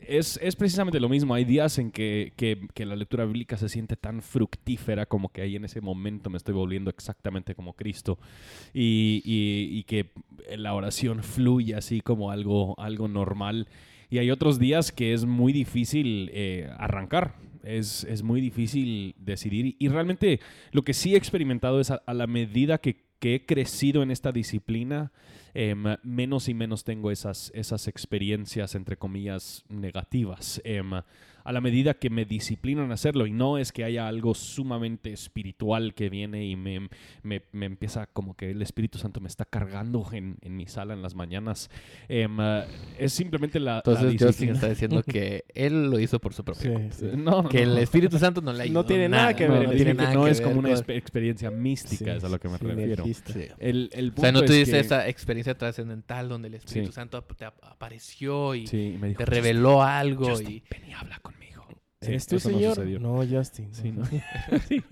es, 0.09 0.37
es 0.43 0.57
precisamente 0.57 0.99
lo 0.99 1.09
mismo. 1.09 1.33
Hay 1.33 1.45
días 1.45 1.79
en 1.79 1.93
que, 1.93 2.33
que- 2.35 2.85
la 2.85 2.97
lectura 2.97 3.25
bíblica 3.25 3.57
se 3.57 3.69
siente 3.69 3.95
tan 3.95 4.21
fructífera 4.21 5.07
como 5.07 5.29
que 5.29 5.43
ahí 5.43 5.55
en 5.55 5.65
ese 5.65 5.81
momento 5.81 6.29
me 6.29 6.39
estoy 6.39 6.55
volviendo 6.55 6.91
exactamente 6.91 7.55
como 7.55 7.75
Cristo 7.75 8.19
y, 8.75 9.23
y- 9.25 9.79
y 9.79 9.85
que 9.85 10.11
la 10.57 10.75
oración 10.75 11.23
fluye 11.23 11.77
así 11.77 12.01
como 12.01 12.33
algo, 12.33 12.75
algo 12.81 13.07
normal. 13.07 13.69
Y 14.11 14.19
hay 14.19 14.33
otros 14.33 14.59
días 14.59 14.91
que 14.91 15.13
es 15.13 15.25
muy 15.25 15.53
difícil 15.53 16.29
eh, 16.35 16.69
arrancar. 16.77 17.37
Es, 17.63 18.03
es 18.11 18.25
muy 18.25 18.41
difícil 18.41 19.15
decidir. 19.21 19.77
Y 19.79 19.87
realmente 19.87 20.41
lo 20.73 20.83
que 20.83 20.95
sí 20.95 21.15
he 21.15 21.17
experimentado 21.17 21.79
es 21.79 21.93
a, 21.93 22.03
a 22.07 22.13
la 22.13 22.27
medida 22.27 22.79
que, 22.79 23.05
que 23.21 23.37
he 23.37 23.47
crecido 23.47 24.03
en 24.03 24.11
esta 24.11 24.33
disciplina, 24.33 25.13
em, 25.57 25.97
menos 26.03 26.49
y 26.49 26.55
menos 26.55 26.85
tengo 26.85 27.11
esas, 27.11 27.51
esas 27.55 27.89
experiencias, 27.89 28.75
entre 28.75 28.99
comillas, 28.99 29.65
negativas. 29.71 30.61
Em, 30.65 30.91
a 31.47 31.53
la 31.53 31.61
medida 31.61 31.95
que 31.95 32.11
me 32.11 32.25
disciplinan 32.25 32.91
a 32.91 32.95
hacerlo. 32.95 33.27
Y 33.27 33.33
no 33.33 33.57
es 33.59 33.73
que 33.73 33.85
haya 33.85 34.09
algo 34.09 34.35
sumamente 34.35 35.13
espiritual 35.13 35.95
que 35.95 36.11
viene 36.11 36.45
y 36.47 36.57
me, 36.57 36.89
me, 37.23 37.43
me 37.53 37.67
empieza 37.67 38.07
como 38.07 38.35
que 38.37 38.51
el 38.51 38.63
Espíritu 38.63 38.99
Santo 38.99 39.21
me 39.21 39.29
está 39.29 39.45
cargando 39.45 40.07
en, 40.13 40.37
en 40.43 40.57
mi 40.57 40.67
sala 40.67 40.95
en 40.95 41.03
las 41.03 41.15
mañanas. 41.15 41.71
Em, 42.09 42.39
ah, 42.41 42.65
es 42.99 43.13
simplemente 43.13 43.61
la, 43.61 43.75
la 43.75 43.77
Entonces 43.79 44.05
Justin 44.13 44.27
disciplina. 44.27 44.53
está 44.55 44.69
diciendo 44.69 45.03
que 45.03 45.45
él 45.55 45.91
lo 45.91 45.99
hizo 46.01 46.19
por 46.19 46.35
su 46.35 46.45
propia 46.45 46.91
Sí, 46.91 46.99
sí. 46.99 47.07
No, 47.17 47.43
no, 47.43 47.49
Que 47.49 47.63
el 47.63 47.71
no. 47.75 47.79
Espíritu 47.79 48.19
Santo 48.19 48.41
no 48.41 48.53
le 48.53 48.65
ayudó 48.65 48.81
No 48.83 48.87
tiene 48.87 49.09
nada 49.09 49.35
que 49.35 49.47
no, 49.47 49.55
ver, 49.55 49.63
no 49.65 49.71
le 49.71 49.77
tiene 49.77 49.95
nada 49.95 50.15
no 50.15 50.27
es 50.27 50.39
ver 50.41 50.49
como 50.49 50.59
una 50.61 50.71
con- 50.75 50.79
exper- 50.85 50.97
experiencia 50.97 51.51
mística, 51.51 52.13
Sí, 52.13 52.19
es 52.19 52.25
a 52.25 52.29
lo 52.29 52.41
que 52.41 52.49
me 52.49 52.59
refiero. 52.59 53.05
El, 53.59 53.91
el 53.93 54.13
O 54.17 54.21
sea, 54.21 54.33
no 54.33 54.41
punto 54.41 54.53
dices 54.53 54.71
que- 54.75 54.81
esa 54.81 55.09
experiencia 55.09 55.57
trascendental 55.57 56.29
donde 56.29 56.49
el 56.49 56.55
Espíritu. 56.55 56.93
Santo 56.93 57.23
te 57.23 57.45
ap- 57.45 57.63
apareció 57.65 58.55
y 58.55 58.65
y 58.73 58.99
me 58.99 59.09
dijo, 59.09 59.19
te 59.19 59.27
reveló 59.27 59.83
algo 59.83 60.31
Justin, 60.31 60.51
y... 60.51 60.63
ven 60.71 60.89
y 60.89 60.93
habla 60.93 61.19
conmigo. 62.07 62.15
¿Eres 62.15 62.25
Sí, 62.25 62.31
tú, 62.31 62.37
eso 62.37 62.51
no 62.51 62.57
señor? 62.59 62.75
sucedió. 62.75 62.99
No, 63.01 63.17
Justin. 63.29 63.75
Sí, 63.75 63.93
no. 63.93 64.03
¿no? 64.03 64.09
Sí. 64.69 64.83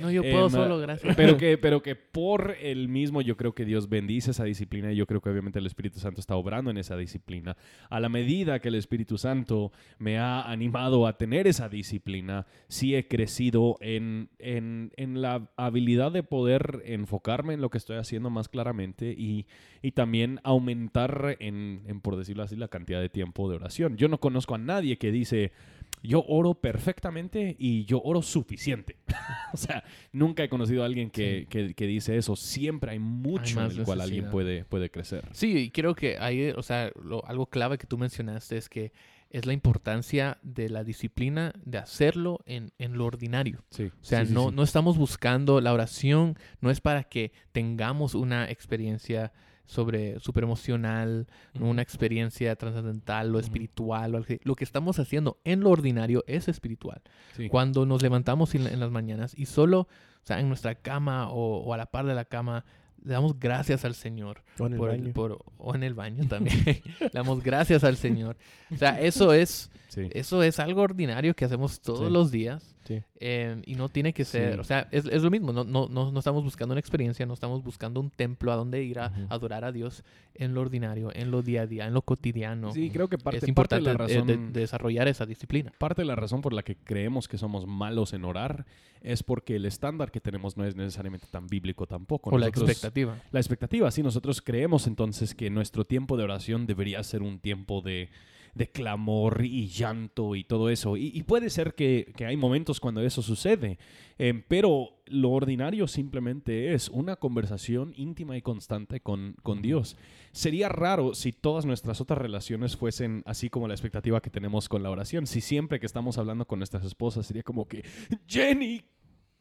No, 0.00 0.10
yo 0.10 0.22
puedo 0.22 0.46
Em, 0.46 0.50
solo, 0.50 0.78
gracias. 0.78 1.14
Pero 1.16 1.36
que, 1.36 1.58
pero 1.62 1.82
que 1.82 1.94
por 1.96 2.56
el 2.60 2.88
mismo 2.88 3.20
yo 3.22 3.36
creo 3.36 3.54
que 3.54 3.64
Dios 3.64 3.88
bendice 3.88 4.32
esa 4.32 4.44
disciplina 4.44 4.92
y 4.92 4.96
yo 4.96 5.06
creo 5.06 5.20
que 5.20 5.30
obviamente 5.30 5.58
el 5.58 5.66
Espíritu 5.66 6.00
Santo 6.00 6.20
está 6.20 6.34
obrando 6.36 6.70
en 6.70 6.78
esa 6.78 6.96
disciplina. 6.96 7.56
A 7.90 8.00
la 8.00 8.08
medida 8.08 8.58
que 8.60 8.68
el 8.68 8.74
Espíritu 8.74 9.18
Santo 9.18 9.72
me 9.98 10.18
ha 10.18 10.42
animado 10.42 11.06
a 11.06 11.16
tener 11.18 11.46
esa 11.46 11.68
disciplina, 11.68 12.46
sí 12.68 12.94
he 12.94 13.06
crecido 13.08 13.76
en, 13.80 14.28
en, 14.38 14.92
en 14.96 15.22
la 15.22 15.50
habilidad 15.56 16.12
de 16.12 16.22
poder 16.22 16.82
enfocarme 16.86 17.54
en 17.54 17.60
lo 17.60 17.70
que 17.70 17.78
estoy 17.78 17.96
haciendo 17.96 18.30
más 18.30 18.48
claramente 18.48 19.14
y, 19.16 19.46
y 19.82 19.92
también 19.92 20.40
aumentar 20.44 21.36
en, 21.40 21.82
en, 21.86 22.00
por 22.00 22.16
decirlo 22.16 22.42
así, 22.42 22.56
la 22.56 22.68
cantidad 22.68 23.00
de 23.00 23.08
tiempo 23.08 23.48
de 23.48 23.56
oración. 23.56 23.96
Yo 23.96 24.08
no 24.08 24.18
conozco 24.18 24.54
a 24.54 24.58
nadie 24.58 24.98
que 24.98 25.10
dice, 25.12 25.52
yo 26.02 26.24
oro 26.26 26.54
perfectamente 26.54 27.54
y 27.58 27.84
yo 27.84 28.00
oro 28.02 28.22
suficiente. 28.22 28.96
o 29.52 29.56
sea, 29.56 29.84
nunca 30.12 30.42
he 30.44 30.48
conocido 30.48 30.82
a 30.82 30.86
alguien 30.86 31.10
que, 31.10 31.40
Sí. 31.42 31.46
que- 31.46 31.74
que 31.74 31.86
dice 31.86 32.16
eso. 32.16 32.36
Siempre 32.36 32.92
hay 32.92 32.98
mucho 32.98 33.56
más 33.60 33.72
en 33.72 33.80
el 33.80 33.84
cual 33.84 34.00
alguien 34.00 34.30
puede, 34.30 34.64
puede 34.64 34.90
crecer. 34.90 35.28
Sí, 35.32 35.56
y 35.56 35.70
creo 35.70 35.94
que 35.94 36.18
hay, 36.18 36.50
o 36.50 36.62
sea, 36.62 36.90
lo- 37.02 37.24
algo 37.26 37.46
clave 37.46 37.78
que 37.78 37.86
tú 37.86 37.98
mencionaste 37.98 38.56
es 38.56 38.68
que 38.68 38.92
es 39.30 39.46
la 39.46 39.54
importancia 39.54 40.36
de 40.42 40.68
la 40.68 40.84
disciplina 40.84 41.54
de 41.64 41.78
hacerlo 41.78 42.40
en, 42.44 42.72
en 42.78 42.98
lo 42.98 43.06
ordinario. 43.06 43.64
Sí. 43.70 43.84
O 43.84 44.04
sea, 44.04 44.26
sí, 44.26 44.32
no, 44.34 44.50
no 44.50 44.62
estamos 44.62 44.98
buscando, 44.98 45.60
la 45.62 45.72
oración 45.72 46.36
no 46.60 46.70
es 46.70 46.82
para 46.82 47.04
que 47.04 47.32
tengamos 47.52 48.14
una 48.14 48.50
experiencia 48.50 49.32
sobre 49.72 50.20
super 50.20 50.44
emocional, 50.44 51.26
no 51.54 51.66
una 51.68 51.80
experiencia 51.82 52.54
trascendental 52.56 53.34
o 53.34 53.38
espiritual. 53.38 54.14
O. 54.14 54.22
Lo 54.44 54.54
que 54.54 54.64
estamos 54.64 54.98
haciendo 54.98 55.40
en 55.44 55.60
lo 55.60 55.70
ordinario 55.70 56.24
es 56.26 56.46
espiritual. 56.48 57.00
Sí. 57.36 57.48
Cuando 57.48 57.86
nos 57.86 58.02
levantamos 58.02 58.54
en, 58.54 58.78
las 58.78 58.90
mañanas 58.90 59.32
y 59.36 59.46
solo, 59.46 59.80
o 59.80 60.26
sea, 60.26 60.40
en 60.40 60.48
nuestra 60.48 60.74
cama 60.74 61.30
o, 61.30 61.58
o 61.62 61.72
a 61.72 61.76
la 61.78 61.86
par 61.86 62.04
de 62.06 62.14
la 62.14 62.26
cama, 62.26 62.64
le 63.02 63.14
damos 63.14 63.40
gracias 63.40 63.84
al 63.84 63.94
Señor. 63.94 64.42
O 64.58 64.66
en 64.66 64.74
el 64.74 64.78
por 64.78 64.88
baño. 64.90 65.12
por- 65.12 65.38
o 65.56 65.74
en 65.74 65.82
el 65.82 65.94
baño 65.94 66.28
también. 66.28 66.62
le 67.00 67.08
damos 67.12 67.42
gracias 67.42 67.82
al 67.82 67.96
Señor. 67.96 68.36
O 68.70 68.76
sea, 68.76 69.00
eso 69.00 69.32
es, 69.32 69.70
Sí. 69.88 70.08
eso 70.12 70.42
es 70.42 70.58
algo 70.58 70.82
ordinario 70.82 71.34
que 71.34 71.44
hacemos 71.46 71.80
todos 71.80 72.06
Sí. 72.08 72.12
los 72.12 72.30
días. 72.30 72.76
Sí. 72.84 73.02
eh, 73.20 73.60
y 73.66 73.74
no 73.76 73.88
tiene 73.88 74.12
que 74.12 74.24
ser, 74.24 74.54
Sí. 74.54 74.60
o 74.60 74.64
sea, 74.64 74.88
es, 74.90 75.06
es 75.06 75.22
lo 75.22 75.30
mismo, 75.30 75.52
no, 75.52 75.64
no, 75.64 75.88
no, 75.88 76.10
no 76.10 76.18
estamos 76.18 76.42
buscando 76.42 76.72
una 76.72 76.80
experiencia, 76.80 77.24
no 77.26 77.34
estamos 77.34 77.62
buscando 77.62 78.00
un 78.00 78.10
templo 78.10 78.52
a 78.52 78.56
donde 78.56 78.82
ir 78.82 78.98
a 78.98 79.12
adorar 79.28 79.64
a 79.64 79.72
Dios 79.72 80.02
en 80.34 80.54
lo 80.54 80.60
ordinario, 80.62 81.10
en 81.14 81.30
lo 81.30 81.42
día 81.42 81.62
a 81.62 81.66
día, 81.66 81.86
en 81.86 81.94
lo 81.94 82.02
cotidiano. 82.02 82.72
Sí, 82.72 82.90
creo 82.90 83.08
que 83.08 83.18
parte, 83.18 83.38
es 83.46 83.52
parte 83.54 83.76
de 83.76 83.80
importante 83.82 83.92
la 83.92 83.96
razón... 83.96 84.26
de- 84.26 84.36
de 84.52 84.60
desarrollar 84.60 85.06
esa 85.08 85.26
disciplina. 85.26 85.72
Parte 85.78 86.02
de 86.02 86.06
la 86.06 86.16
razón 86.16 86.40
por 86.40 86.52
la 86.52 86.62
que 86.62 86.76
creemos 86.76 87.28
que 87.28 87.38
somos 87.38 87.66
malos 87.66 88.12
en 88.12 88.24
orar 88.24 88.64
es 89.02 89.22
porque 89.22 89.56
el 89.56 89.66
estándar 89.66 90.10
que 90.10 90.20
tenemos 90.20 90.56
no 90.56 90.64
es 90.64 90.76
necesariamente 90.76 91.26
tan 91.30 91.46
bíblico 91.48 91.86
tampoco. 91.86 92.30
O 92.30 92.38
la 92.38 92.46
expectativa. 92.46 93.16
La 93.32 93.40
expectativa, 93.40 93.90
sí, 93.90 94.02
nosotros 94.02 94.40
creemos 94.42 94.86
entonces 94.86 95.34
que 95.34 95.50
nuestro 95.50 95.84
tiempo 95.84 96.16
de 96.16 96.24
oración 96.24 96.66
debería 96.66 97.02
ser 97.02 97.22
un 97.22 97.38
tiempo 97.40 97.80
de, 97.82 98.08
de 98.54 98.70
clamor 98.70 99.44
y 99.44 99.68
llanto 99.68 100.36
y 100.36 100.44
todo 100.44 100.68
eso. 100.68 100.96
Y, 100.96 101.10
y 101.14 101.22
puede 101.22 101.50
ser 101.50 101.74
que, 101.74 102.12
que 102.16 102.26
hay 102.26 102.36
momentos 102.36 102.80
cuando 102.80 103.00
eso 103.00 103.22
sucede, 103.22 103.78
eh, 104.18 104.42
pero 104.46 105.02
lo 105.06 105.30
ordinario 105.30 105.88
simplemente 105.88 106.74
es 106.74 106.88
una 106.88 107.16
conversación 107.16 107.92
íntima 107.96 108.36
y 108.36 108.42
constante 108.42 109.00
con, 109.00 109.36
con 109.42 109.62
Dios. 109.62 109.96
Sería 110.32 110.68
raro 110.68 111.14
si 111.14 111.32
todas 111.32 111.64
nuestras 111.64 112.00
otras 112.00 112.18
relaciones 112.18 112.76
fuesen 112.76 113.22
así 113.26 113.50
como 113.50 113.68
la 113.68 113.74
expectativa 113.74 114.20
que 114.20 114.30
tenemos 114.30 114.68
con 114.68 114.82
la 114.82 114.90
oración. 114.90 115.26
Si 115.26 115.40
siempre 115.40 115.80
que 115.80 115.86
estamos 115.86 116.18
hablando 116.18 116.46
con 116.46 116.58
nuestras 116.58 116.84
esposas 116.84 117.26
sería 117.26 117.42
como 117.42 117.66
que, 117.66 117.84
Jenny, 118.26 118.82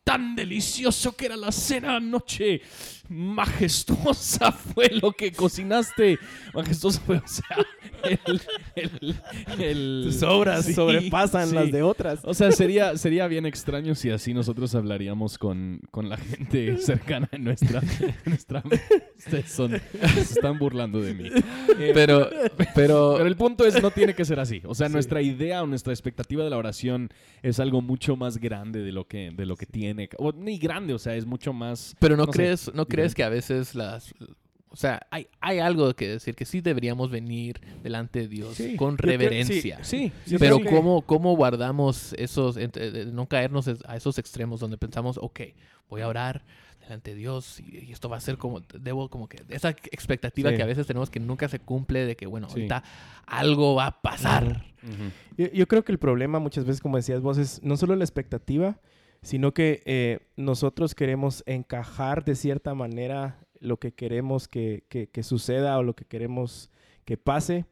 tan 0.03 0.35
delicioso 0.35 1.15
que 1.15 1.25
era 1.27 1.37
la 1.37 1.51
cena 1.51 1.97
anoche. 1.97 2.61
Majestuosa 3.09 4.51
fue 4.73 4.89
lo 5.01 5.11
que 5.11 5.31
cocinaste. 5.31 6.17
Majestuosa 6.53 7.01
fue, 7.01 7.17
o 7.17 7.27
sea, 7.27 7.57
el... 8.03 8.41
el, 8.75 9.15
el- 9.59 10.01
Tus 10.05 10.23
obras 10.23 10.65
sí, 10.65 10.73
sobrepasan 10.73 11.49
sí. 11.49 11.55
las 11.55 11.71
de 11.71 11.83
otras. 11.83 12.19
O 12.23 12.33
sea, 12.33 12.51
sería, 12.51 12.97
sería 12.97 13.27
bien 13.27 13.45
extraño 13.45 13.95
si 13.95 14.09
así 14.09 14.33
nosotros 14.33 14.73
hablaríamos 14.75 15.37
con, 15.37 15.81
con 15.91 16.07
la 16.09 16.17
gente 16.17 16.77
cercana 16.77 17.27
en 17.31 17.43
nuestra... 17.43 17.81
nuestra 18.25 18.63
Ustedes 19.17 19.51
son, 19.51 19.71
se 20.01 20.19
están 20.21 20.57
burlando 20.57 20.99
de 21.01 21.13
mí. 21.13 21.29
Eh, 21.79 21.91
Pero, 21.93 22.29
pero, 22.73 23.17
pero 23.17 23.25
el 23.25 23.35
punto 23.35 23.65
es, 23.65 23.81
no 23.81 23.91
tiene 23.91 24.15
que 24.15 24.25
ser 24.25 24.39
así. 24.39 24.61
O 24.65 24.73
sea, 24.73 24.89
nuestra 24.89 25.21
idea 25.21 25.61
o 25.63 25.67
nuestra 25.67 25.93
expectativa 25.93 26.43
de 26.43 26.49
la 26.49 26.57
oración 26.57 27.09
es 27.43 27.59
algo 27.59 27.81
mucho 27.81 28.15
más 28.15 28.37
grande 28.37 28.81
de 28.81 28.91
lo 28.91 29.05
que, 29.05 29.31
de 29.31 29.45
lo 29.45 29.55
que 29.57 29.65
tiene. 29.65 29.90
O 30.17 30.31
ni 30.31 30.57
grande, 30.57 30.93
o 30.93 30.99
sea, 30.99 31.15
es 31.15 31.25
mucho 31.25 31.53
más... 31.53 31.95
pero 31.99 32.15
no, 32.17 32.25
no 32.25 32.31
sé, 32.33 32.37
crees, 32.37 32.71
no 32.73 32.85
crees 32.87 33.13
que 33.15 33.23
a 33.23 33.29
veces 33.29 33.75
las, 33.75 34.13
o 34.69 34.75
sea, 34.75 35.05
hay, 35.11 35.27
hay 35.41 35.59
algo 35.59 35.93
que 35.95 36.07
decir 36.07 36.35
que 36.35 36.45
sí 36.45 36.61
deberíamos 36.61 37.11
venir 37.11 37.59
delante 37.83 38.19
de 38.21 38.27
Dios 38.29 38.55
Sí, 38.55 38.75
con 38.75 38.91
yo 38.93 38.97
creo- 38.97 39.11
reverencia. 39.11 39.83
Sí, 39.83 40.11
Yo 40.25 40.39
Pero 40.39 40.59
que- 40.59 40.69
¿cómo, 40.69 41.01
¿cómo 41.01 41.35
guardamos 41.35 42.13
esos, 42.13 42.57
eh, 42.57 42.69
no 43.11 43.27
caernos 43.27 43.67
a 43.85 43.95
esos 43.97 44.17
extremos 44.17 44.59
donde 44.59 44.77
pensamos, 44.77 45.17
ok, 45.21 45.41
voy 45.89 46.01
a 46.01 46.07
orar 46.07 46.43
delante 46.79 47.11
de 47.11 47.17
Dios 47.17 47.59
y, 47.59 47.85
y 47.85 47.91
esto 47.91 48.09
va 48.09 48.17
a 48.17 48.21
ser 48.21 48.37
como, 48.37 48.61
debo 48.79 49.07
como 49.09 49.27
que, 49.29 49.43
esa 49.49 49.69
expectativa 49.91 50.49
Sí. 50.49 50.55
que 50.57 50.63
a 50.63 50.65
veces 50.65 50.87
tenemos 50.87 51.09
que 51.09 51.19
nunca 51.19 51.47
se 51.47 51.59
cumple 51.59 52.05
de 52.05 52.15
que, 52.15 52.25
bueno, 52.25 52.47
Sí. 52.49 52.53
ahorita 52.55 52.83
algo 53.27 53.75
va 53.75 53.85
a 53.87 54.01
pasar. 54.01 54.65
Yo 55.37 55.67
creo 55.67 55.83
que 55.85 55.91
el 55.91 55.99
problema 55.99 56.39
muchas 56.39 56.65
veces, 56.65 56.81
como 56.81 56.97
decías 56.97 57.21
vos, 57.21 57.37
es 57.37 57.61
no 57.61 57.77
solo 57.77 57.95
la 57.95 58.03
expectativa, 58.03 58.79
sino 59.21 59.53
que 59.53 59.81
eh, 59.85 60.19
nosotros 60.35 60.95
queremos 60.95 61.43
encajar 61.45 62.23
de 62.25 62.35
cierta 62.35 62.73
manera 62.73 63.39
lo 63.59 63.77
que 63.77 63.93
queremos 63.93 64.47
que, 64.47 64.85
que- 64.89 65.23
suceda 65.23 65.77
o 65.77 65.83
lo 65.83 65.95
que 65.95 66.05
queremos 66.05 66.69
que 67.05 67.17
pase. 67.17 67.65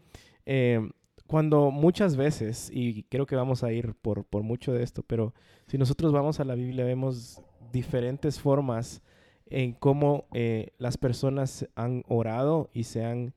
Eh, 0.46 0.90
cuando 1.26 1.72
muchas 1.72 2.16
veces, 2.16 2.70
y 2.74 3.04
creo 3.04 3.26
que 3.26 3.36
vamos 3.36 3.64
a 3.64 3.72
ir 3.72 3.94
por, 3.96 4.26
por 4.26 4.44
mucho 4.44 4.74
de 4.74 4.84
esto, 4.84 5.04
pero 5.04 5.34
si 5.68 5.78
nosotros 5.78 6.12
vamos 6.12 6.40
a 6.40 6.44
la 6.46 6.56
Biblia 6.56 6.86
vemos 6.86 7.42
diferentes 7.72 8.40
formas 8.40 9.02
en 9.46 9.74
cómo 9.74 10.28
eh, 10.34 10.72
las 10.78 10.98
personas 10.98 11.68
han 11.76 12.04
orado 12.08 12.70
y 12.74 12.84
se 12.84 13.04
han 13.06 13.34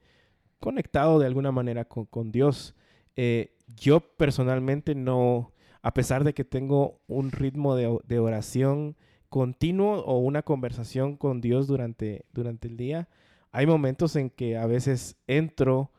conectado 0.60 1.18
de 1.18 1.26
alguna 1.26 1.52
manera 1.52 1.84
con, 1.86 2.06
con 2.06 2.32
Dios. 2.32 2.74
Eh, 3.16 3.54
yo 3.76 4.00
personalmente 4.00 4.94
no, 4.94 5.51
a 5.82 5.94
pesar 5.94 6.24
de 6.24 6.32
que 6.32 6.44
tengo 6.44 7.00
un 7.08 7.32
ritmo 7.32 7.74
de, 7.76 8.18
oración 8.18 8.96
continuo 9.28 10.00
o 10.04 10.18
una 10.18 10.42
conversación 10.42 11.16
con 11.16 11.40
Dios 11.40 11.66
durante, 11.66 12.24
durante 12.32 12.68
el 12.68 12.76
día, 12.76 13.08
hay 13.50 13.66
momentos 13.66 14.14
en 14.16 14.30
que 14.30 14.56
a 14.56 14.66
veces 14.66 15.16
entro 15.26 15.90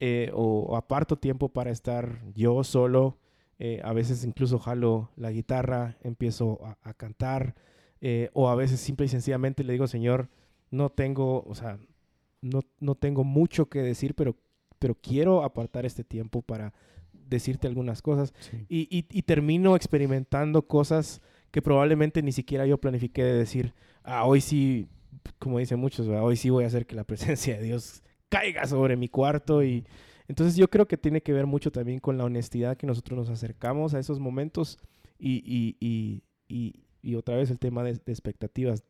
eh, 0.00 0.30
o, 0.34 0.76
aparto 0.76 1.16
tiempo 1.16 1.48
para 1.50 1.70
estar 1.70 2.20
yo 2.34 2.64
solo. 2.64 3.18
eh, 3.58 3.80
a 3.84 3.92
veces 3.92 4.24
incluso 4.24 4.58
jalo 4.58 5.10
la 5.16 5.30
guitarra, 5.30 5.96
empiezo 6.02 6.58
a, 6.64 6.78
a 6.82 6.94
cantar. 6.94 7.54
eh, 8.00 8.30
o 8.32 8.48
a 8.48 8.54
veces 8.54 8.80
simple 8.80 9.06
y 9.06 9.08
sencillamente 9.08 9.62
le 9.64 9.74
digo, 9.74 9.86
Señor, 9.86 10.30
no 10.70 10.90
tengo, 10.90 11.44
o 11.46 11.54
sea, 11.54 11.78
no, 12.40 12.60
no 12.80 12.94
tengo 12.94 13.24
mucho 13.24 13.68
que 13.68 13.82
decir, 13.82 14.14
pero, 14.14 14.36
pero 14.78 14.94
quiero 14.94 15.42
apartar 15.44 15.84
este 15.86 16.04
tiempo 16.04 16.42
para 16.42 16.72
decirte 17.30 17.66
algunas 17.66 18.02
cosas. 18.02 18.34
Sí. 18.40 18.66
Y, 18.68 18.80
y- 18.90 19.06
y 19.10 19.22
termino 19.22 19.76
experimentando 19.76 20.66
cosas 20.66 21.22
que 21.50 21.62
probablemente 21.62 22.22
ni 22.22 22.32
siquiera 22.32 22.66
yo 22.66 22.78
planifiqué 22.78 23.24
de 23.24 23.32
decir, 23.34 23.72
ah, 24.04 24.24
hoy 24.26 24.40
sí, 24.40 24.88
como 25.38 25.58
dicen 25.58 25.78
muchos, 25.80 26.06
¿verdad? 26.06 26.24
hoy 26.24 26.36
sí 26.36 26.50
voy 26.50 26.64
a 26.64 26.66
hacer 26.66 26.86
que 26.86 26.94
la 26.94 27.04
presencia 27.04 27.56
de 27.56 27.62
Dios 27.64 28.02
caiga 28.28 28.66
sobre 28.66 28.96
mi 28.96 29.08
cuarto. 29.08 29.62
Y 29.64 29.84
entonces 30.28 30.56
yo 30.56 30.68
creo 30.68 30.86
que 30.86 30.96
tiene 30.96 31.22
que 31.22 31.32
ver 31.32 31.46
mucho 31.46 31.72
también 31.72 31.98
con 32.00 32.18
la 32.18 32.24
honestidad 32.24 32.76
que 32.76 32.86
nosotros 32.86 33.18
nos 33.18 33.30
acercamos 33.30 33.94
a 33.94 33.98
esos 33.98 34.20
momentos 34.20 34.78
y, 35.18 35.42
y- 35.44 35.76
y- 36.48 36.74
y- 37.02 37.14
otra 37.14 37.36
vez 37.36 37.50
el 37.50 37.58
tema 37.58 37.82
de, 37.82 37.94
de 37.94 38.12
expectativas. 38.12 38.84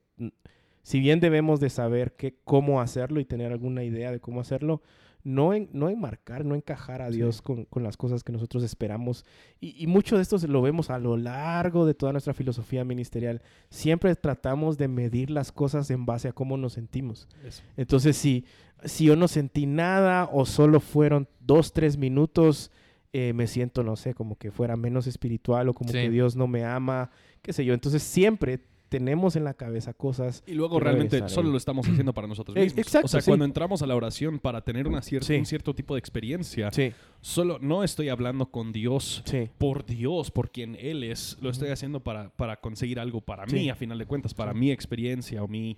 Si 0.83 0.99
bien 1.01 1.21
debemos 1.21 1.61
de 1.61 1.71
saber 1.71 2.13
que, 2.17 2.37
cómo 2.45 2.81
hacerlo 2.81 3.21
y 3.21 3.25
tener 3.25 3.53
alguna 3.53 3.85
idea 3.85 4.11
de 4.11 4.21
cómo 4.21 4.41
hacerlo, 4.41 4.83
no, 5.23 5.53
en, 5.55 5.69
no 5.73 5.89
enmarcar, 5.89 6.45
no 6.45 6.55
encajar 6.55 7.03
a 7.03 7.11
Sí. 7.11 7.17
Dios 7.17 7.43
con, 7.43 7.65
con 7.67 7.83
las 7.83 7.97
cosas 7.97 8.25
que 8.25 8.33
nosotros 8.33 8.62
esperamos. 8.62 9.25
Y, 9.61 9.75
y 9.83 9.87
mucho 9.87 10.17
de 10.17 10.23
esto 10.23 10.37
lo 10.49 10.62
vemos 10.62 10.91
a 10.91 10.99
lo 10.99 11.17
largo 11.17 11.85
de 11.87 11.95
toda 11.95 12.12
nuestra 12.12 12.35
filosofía 12.35 12.85
ministerial. 12.85 13.43
Siempre 13.69 14.15
tratamos 14.17 14.79
de 14.79 14.89
medir 14.89 15.31
las 15.31 15.53
cosas 15.53 15.91
en 15.91 16.07
base 16.07 16.29
a 16.29 16.33
cómo 16.33 16.57
nos 16.57 16.73
sentimos. 16.75 17.29
Eso. 17.45 17.62
Entonces, 17.77 18.17
si, 18.17 18.45
si 18.85 19.05
yo 19.07 19.17
no 19.17 19.29
sentí 19.29 19.67
nada 19.67 20.29
o 20.33 20.47
solo 20.47 20.81
fueron 20.81 21.29
dos, 21.41 21.73
tres 21.73 21.97
minutos, 21.97 22.71
eh, 23.12 23.33
me 23.33 23.47
siento, 23.47 23.83
no 23.83 23.97
sé, 23.97 24.15
como 24.15 24.37
que 24.37 24.50
fuera 24.50 24.77
menos 24.77 25.07
espiritual 25.07 25.69
o 25.69 25.75
como 25.75 25.91
Sí. 25.91 25.99
que 25.99 26.11
Dios 26.11 26.37
no 26.37 26.47
me 26.47 26.65
ama, 26.65 27.11
qué 27.43 27.53
sé 27.53 27.65
yo. 27.65 27.75
Entonces, 27.75 28.03
siempre 28.03 28.61
tenemos 28.91 29.37
en 29.37 29.45
la 29.45 29.55
cabeza 29.55 29.95
cosas. 29.95 30.43
Y 30.47 30.53
luego 30.53 30.79
realmente 30.81 31.27
solo 31.29 31.51
lo 31.51 31.57
estamos 31.57 31.89
haciendo 31.89 32.13
para 32.13 32.27
nosotros 32.27 32.57
Eh, 32.57 32.61
mismos. 32.65 32.79
exacto, 32.79 33.07
o 33.07 33.09
sea, 33.09 33.21
sí. 33.23 33.31
cuando 33.31 33.45
entramos 33.47 33.81
a 33.83 33.87
la 33.87 33.95
oración 33.97 34.39
para 34.41 34.61
tener 34.63 34.87
una 34.87 35.01
Sí. 35.01 35.17
un 35.39 35.47
cierto 35.47 35.75
tipo 35.75 35.95
de 35.95 36.01
experiencia, 36.01 36.71
Sí, 36.73 36.93
solo 37.21 37.59
no 37.61 37.85
estoy 37.85 38.09
hablando 38.11 38.51
con 38.51 38.73
Dios 38.73 39.23
por 39.59 39.87
Dios, 39.87 40.31
por 40.33 40.51
quien 40.51 40.77
Él 40.79 41.05
es. 41.05 41.39
Lo 41.41 41.49
estoy 41.51 41.69
haciendo 41.71 42.01
para, 42.01 42.31
para 42.31 42.61
conseguir 42.61 42.99
algo 43.01 43.21
para 43.21 43.47
mí, 43.47 43.71
a 43.71 43.77
final 43.77 43.97
de 43.99 44.07
cuentas, 44.07 44.35
para 44.35 44.53
mi 44.53 44.71
experiencia 44.73 45.43
o 45.43 45.49
mi... 45.49 45.77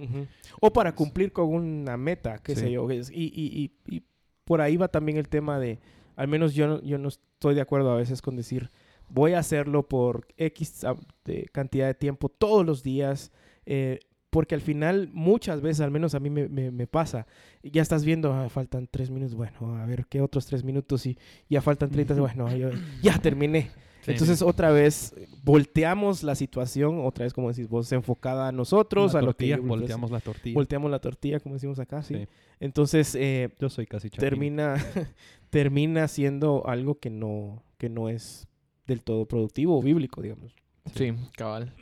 O 0.60 0.72
para 0.72 0.94
cumplir 0.94 1.32
con 1.32 1.48
una 1.48 1.96
meta, 1.98 2.38
qué 2.38 2.56
sé 2.56 2.72
yo. 2.72 2.90
Y, 2.90 2.96
y- 3.12 3.70
y- 3.88 3.96
y 3.96 4.02
por 4.44 4.62
ahí 4.62 4.76
va 4.78 4.88
también 4.88 5.18
el 5.18 5.28
tema 5.28 5.58
de, 5.60 5.78
al 6.16 6.28
menos 6.28 6.54
yo, 6.54 6.66
no- 6.66 6.82
yo 6.82 6.96
no 6.96 7.08
estoy 7.08 7.54
de 7.54 7.60
acuerdo 7.60 7.92
a 7.92 7.96
veces 7.96 8.22
con 8.22 8.36
decir, 8.36 8.70
voy 9.12 9.32
a 9.34 9.38
hacerlo 9.40 9.86
por 9.88 10.26
X 10.36 10.84
a- 10.84 10.96
de 11.24 11.46
cantidad 11.52 11.86
de 11.86 11.94
tiempo 11.94 12.28
todos 12.28 12.64
los 12.64 12.82
días, 12.82 13.30
eh, 13.66 13.98
porque 14.30 14.54
al 14.54 14.62
final 14.62 15.10
muchas 15.12 15.60
veces, 15.60 15.82
al 15.82 15.90
menos 15.90 16.14
a 16.14 16.20
mí 16.20 16.30
me, 16.30 16.48
me- 16.48 16.70
me 16.70 16.86
pasa, 16.86 17.26
ya 17.62 17.82
estás 17.82 18.04
viendo, 18.04 18.32
"Ah, 18.32 18.48
faltan 18.48 18.88
tres 18.90 19.10
minutos, 19.10 19.34
bueno, 19.34 19.76
a 19.76 19.84
ver 19.84 20.06
qué 20.08 20.22
otros 20.22 20.46
tres 20.46 20.64
minutos 20.64 21.04
y 21.06 21.18
ya 21.50 21.60
faltan 21.60 21.90
30, 21.90 22.14
bueno, 22.34 22.54
yo- 22.56 22.70
ya 23.02 23.18
terminé. 23.18 23.70
Sí. 24.04 24.10
Entonces 24.12 24.42
otra 24.42 24.72
vez 24.72 25.14
volteamos 25.44 26.24
la 26.24 26.34
situación, 26.34 27.04
otra 27.04 27.24
vez 27.24 27.32
como 27.34 27.50
decís 27.50 27.68
vos, 27.68 27.92
enfocada 27.92 28.48
a 28.48 28.52
nosotros, 28.52 29.14
a 29.14 29.22
lo 29.22 29.36
que 29.36 29.54
volteamos 29.58 30.10
la 30.10 30.18
tortilla. 30.20 30.54
volteamos 30.54 30.90
la 30.90 30.98
tortilla, 30.98 31.38
como 31.38 31.54
decimos 31.54 31.78
acá, 31.78 32.02
sí. 32.02 32.14
Sí. 32.16 32.26
Entonces 32.58 33.14
eh, 33.14 33.50
Yo 33.60 33.68
soy 33.68 33.86
casi 33.86 34.10
termina, 34.10 34.74
termina 35.50 36.08
siendo 36.08 36.66
algo 36.66 36.98
que 36.98 37.10
no, 37.10 37.62
que 37.78 37.88
no 37.88 38.08
es 38.08 38.48
del 38.86 39.02
todo 39.02 39.26
productivo 39.26 39.78
o 39.78 39.82
bíblico, 39.82 40.20
digamos. 40.22 40.54
Sí, 40.94 41.12
cabal. 41.36 41.72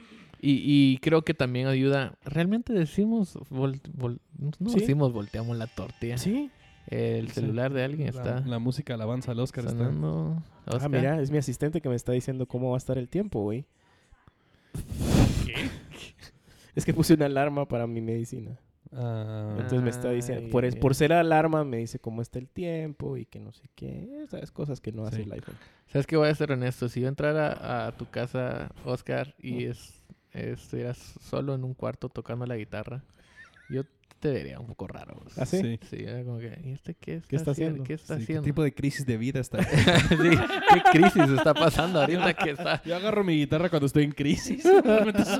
Y, 0.42 0.62
y 0.64 0.98
creo 0.98 1.22
que 1.22 1.34
también 1.34 1.66
ayuda. 1.66 2.14
Realmente 2.24 2.72
decimos, 2.72 3.36
vol- 3.50 3.80
vol- 3.96 4.20
no 4.58 4.70
Sí. 4.70 4.80
decimos 4.80 5.12
volteamos 5.12 5.56
la 5.58 5.66
tortilla. 5.66 6.16
Sí. 6.18 6.50
El 6.86 7.28
Sí. 7.28 7.34
celular 7.40 7.72
de 7.72 7.84
alguien 7.84 8.10
La, 8.14 8.20
está 8.22 8.40
la 8.40 8.58
música 8.58 8.94
alabanza 8.94 9.32
al 9.32 9.40
Oscar 9.40 9.64
está... 9.66 9.76
sonando. 9.76 10.42
Ah, 10.66 10.76
Oscar. 10.76 10.90
mira, 10.90 11.20
es 11.20 11.30
mi 11.30 11.38
asistente 11.38 11.80
que 11.80 11.88
me 11.88 11.94
está 11.94 12.12
diciendo 12.12 12.46
cómo 12.46 12.70
va 12.70 12.76
a 12.76 12.78
estar 12.78 12.96
el 12.98 13.08
tiempo, 13.08 13.42
güey. 13.42 13.64
Es 16.74 16.84
que 16.84 16.94
puse 16.94 17.14
una 17.14 17.26
alarma 17.26 17.66
para 17.66 17.86
mi 17.86 18.00
medicina. 18.00 18.58
Ah, 18.92 19.50
Entonces 19.56 19.82
me 19.82 19.90
está 19.90 20.10
diciendo, 20.10 20.44
Ay, 20.46 20.50
por, 20.50 20.64
es- 20.64 20.74
por 20.76 20.94
ser 20.94 21.12
alarma, 21.12 21.64
me 21.64 21.76
dice 21.76 21.98
cómo 22.00 22.22
está 22.22 22.38
el 22.38 22.48
tiempo 22.48 23.16
y 23.16 23.24
que 23.26 23.38
no 23.38 23.52
sé 23.52 23.68
qué. 23.74 24.22
Esas 24.24 24.50
cosas 24.50 24.80
que 24.80 24.90
no 24.92 25.04
hace 25.06 25.18
Sí. 25.18 25.22
el 25.22 25.32
iPhone. 25.32 25.54
¿Sabes 25.88 26.06
qué? 26.06 26.16
Voy 26.16 26.28
a 26.28 26.34
ser 26.34 26.50
honesto. 26.52 26.88
Si 26.88 27.00
yo 27.00 27.08
entrara 27.08 27.86
a 27.86 27.92
tu 27.92 28.08
casa, 28.10 28.70
Oscar, 28.84 29.34
y 29.38 29.64
es, 29.66 30.02
estuvieras 30.32 30.96
solo 30.98 31.54
en 31.54 31.62
un 31.64 31.74
cuarto 31.74 32.08
tocando 32.08 32.46
la 32.46 32.56
guitarra, 32.56 33.02
yo 33.68 33.82
te 34.20 34.30
vería 34.30 34.60
un 34.60 34.66
poco 34.66 34.86
raro. 34.86 35.20
¿Ah, 35.36 35.46
sí? 35.46 35.60
sí. 35.60 35.80
Sí, 35.90 35.96
era 36.04 36.22
como 36.22 36.38
que, 36.38 36.60
¿y 36.64 36.72
este 36.72 36.94
qué 36.94 37.14
está, 37.16 37.28
¿Qué 37.28 37.36
está 37.36 37.50
haciendo? 37.50 37.82
haciendo? 37.82 37.84
¿Qué 37.84 37.94
está 37.94 38.14
Sí, 38.14 38.18
¿Qué 38.18 38.22
haciendo? 38.24 38.42
tipo 38.44 38.62
de 38.62 38.74
crisis 38.74 39.06
de 39.06 39.16
vida 39.16 39.40
está? 39.40 39.58
Sí, 39.64 40.16
¿Qué 40.92 40.98
crisis 40.98 41.30
está 41.36 41.54
pasando 41.54 42.00
ahorita 42.00 42.34
que 42.34 42.50
está? 42.50 42.82
Yo 42.84 42.96
agarro 42.96 43.24
mi 43.24 43.36
guitarra 43.36 43.68
cuando 43.70 43.86
estoy 43.86 44.04
en 44.04 44.12
crisis. 44.12 44.64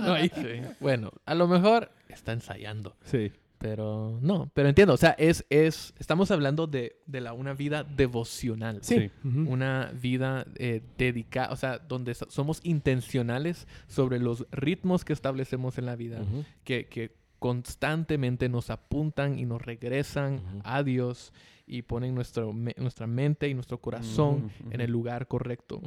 Ahí. 0.07 0.31
Sí. 0.35 0.63
Bueno, 0.81 1.11
a 1.27 1.35
lo 1.35 1.47
mejor 1.47 1.91
está 2.09 2.33
ensayando. 2.33 2.97
Sí. 3.05 3.31
Pero 3.59 4.19
no, 4.23 4.51
pero 4.55 4.71
entiendo, 4.71 4.95
o 4.95 4.97
sea, 4.97 5.11
es, 5.19 5.45
es, 5.51 5.93
estamos 5.99 6.31
hablando 6.31 6.67
de, 6.67 6.97
de 7.05 7.21
la, 7.21 7.35
una 7.35 7.53
vida 7.53 7.85
devocional. 7.85 8.79
Sí. 8.81 9.11
Una 9.23 9.93
vida 10.01 10.47
eh, 10.57 10.81
dedicada, 10.97 11.53
o 11.53 11.57
sea, 11.57 11.79
donde 11.79 12.15
so- 12.15 12.31
somos 12.31 12.61
intencionales 12.63 13.69
sobre 13.87 14.19
los 14.19 14.47
ritmos 14.51 15.05
que 15.05 15.13
establecemos 15.13 15.77
en 15.77 15.85
la 15.85 15.95
vida, 15.95 16.23
que, 16.65 16.87
que 16.87 17.20
constantemente 17.41 18.49
nos 18.49 18.71
apuntan 18.71 19.37
y 19.39 19.45
nos 19.47 19.61
regresan 19.63 20.41
a 20.65 20.83
Dios 20.85 21.33
y 21.67 21.83
ponen 21.83 22.15
nuestro, 22.15 22.53
me- 22.53 22.75
nuestra 22.79 23.07
mente 23.09 23.49
y 23.49 23.55
nuestro 23.55 23.81
corazón 23.81 24.51
en 24.75 24.81
el 24.81 24.91
lugar 24.93 25.27
correcto. 25.27 25.81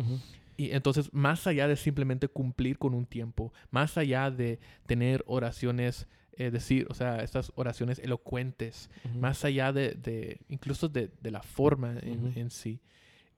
Y 0.58 0.72
entonces, 0.72 1.10
más 1.14 1.48
allá 1.48 1.68
de 1.68 1.76
simplemente 1.78 2.28
cumplir 2.28 2.78
con 2.78 2.94
un 2.94 3.06
tiempo, 3.06 3.54
más 3.72 3.98
allá 3.98 4.30
de 4.30 4.60
tener 4.86 5.24
oraciones, 5.26 6.08
eh, 6.38 6.52
decir, 6.52 6.86
o 6.90 6.94
sea, 6.94 7.18
estas 7.24 7.52
oraciones 7.56 8.00
elocuentes, 8.00 8.90
más 9.20 9.46
allá 9.46 9.72
de, 9.74 9.92
de- 9.94 10.40
incluso 10.50 10.90
de, 10.90 11.10
de 11.22 11.32
la 11.32 11.42
forma 11.44 11.98
en, 12.02 12.34
en 12.36 12.50
sí, 12.50 12.80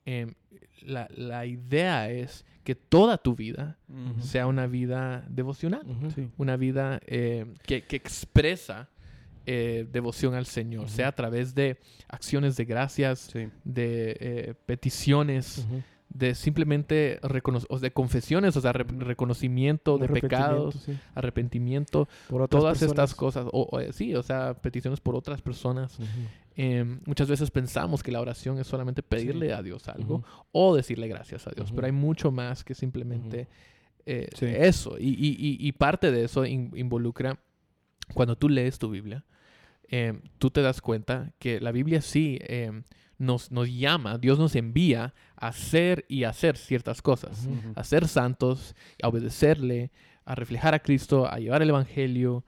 em, 0.06 0.34
la, 0.84 1.08
la 1.16 1.46
idea 1.46 2.10
es 2.10 2.46
que 2.66 2.76
toda 2.76 3.18
tu 3.18 3.34
vida 3.36 3.78
sea 4.20 4.48
una 4.48 4.68
vida 4.68 5.24
devocional. 5.30 5.84
Sí. 6.14 6.28
una 6.38 6.58
vida 6.58 7.00
eh, 7.06 7.46
que, 7.66 7.84
que 7.84 7.96
expresa 7.96 8.90
eh, 9.46 9.88
devoción 9.92 10.34
al 10.34 10.48
Señor, 10.48 10.90
sea 10.90 11.10
a 11.10 11.12
través 11.14 11.54
de 11.56 11.78
acciones 12.10 12.58
de 12.58 12.66
gracias, 12.66 13.20
Sí. 13.32 13.48
de 13.64 14.18
eh, 14.20 14.54
peticiones, 14.66 15.68
de 16.10 16.34
simplemente 16.34 17.20
o 17.70 17.78
de 17.80 17.92
confesiones, 17.92 18.56
o 18.58 18.62
sea, 18.62 18.72
re- 18.74 18.86
reconocimiento 19.00 19.98
de 20.00 20.08
pecados, 20.08 20.76
arrepentimiento, 20.76 21.02
sí. 21.04 21.10
arrepentimiento, 21.14 22.08
Por 22.30 22.42
otras 22.44 22.60
todas 22.62 22.82
estas 22.82 23.14
cosas, 23.14 23.46
o, 23.52 23.68
o, 23.72 23.92
sí, 23.92 24.16
o 24.16 24.24
sea, 24.24 24.54
peticiones 24.56 25.00
por 25.00 25.16
otras 25.16 25.42
personas. 25.42 25.98
Eh, 26.58 26.86
muchas 27.06 27.28
veces 27.28 27.52
pensamos 27.52 28.02
que 28.02 28.12
la 28.12 28.22
oración 28.22 28.58
es 28.60 28.68
solamente 28.68 29.04
pedirle 29.04 29.48
Sí. 29.48 29.52
a 29.52 29.62
Dios 29.62 29.88
algo 29.90 30.24
o 30.54 30.76
decirle 30.76 31.08
gracias 31.08 31.48
a 31.48 31.52
Dios, 31.52 31.72
pero 31.74 31.86
hay 31.88 31.92
mucho 31.92 32.32
más 32.32 32.64
que 32.64 32.74
simplemente 32.76 33.48
eh, 34.06 34.30
Sí. 34.38 34.46
eso. 34.46 34.98
Y, 35.00 35.10
y- 35.10 35.36
y- 35.38 35.58
y 35.68 35.72
parte 35.72 36.12
de 36.12 36.26
eso 36.26 36.46
in- 36.46 36.72
involucra, 36.76 37.40
cuando 38.14 38.38
tú 38.38 38.48
lees 38.50 38.78
tu 38.78 38.90
Biblia, 38.90 39.26
eh, 39.90 40.20
tú 40.38 40.52
te 40.52 40.62
das 40.62 40.80
cuenta 40.80 41.34
que 41.40 41.60
la 41.60 41.72
Biblia 41.72 42.02
sí 42.02 42.38
eh, 42.44 42.84
nos, 43.18 43.52
nos 43.52 43.68
llama, 43.68 44.18
Dios 44.20 44.38
nos 44.38 44.56
envía 44.56 45.14
a 45.36 45.48
hacer 45.48 46.06
y 46.08 46.24
hacer 46.26 46.56
ciertas 46.56 47.02
cosas, 47.02 47.48
a 47.76 47.84
ser 47.84 48.08
santos, 48.08 48.76
a 49.02 49.08
obedecerle, 49.08 49.92
a 50.24 50.36
reflejar 50.36 50.74
a 50.76 50.80
Cristo, 50.80 51.28
a 51.28 51.38
llevar 51.40 51.62
el 51.64 51.70
Evangelio. 51.70 52.44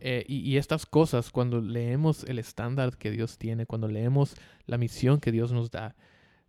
Eh, 0.00 0.24
y, 0.28 0.38
y 0.40 0.56
estas 0.56 0.86
cosas, 0.86 1.30
cuando 1.30 1.60
leemos 1.60 2.24
el 2.24 2.38
estándar 2.38 2.96
que 2.96 3.10
Dios 3.10 3.38
tiene, 3.38 3.66
cuando 3.66 3.88
leemos 3.88 4.34
la 4.66 4.78
misión 4.78 5.20
que 5.20 5.32
Dios 5.32 5.52
nos 5.52 5.70
da, 5.70 5.94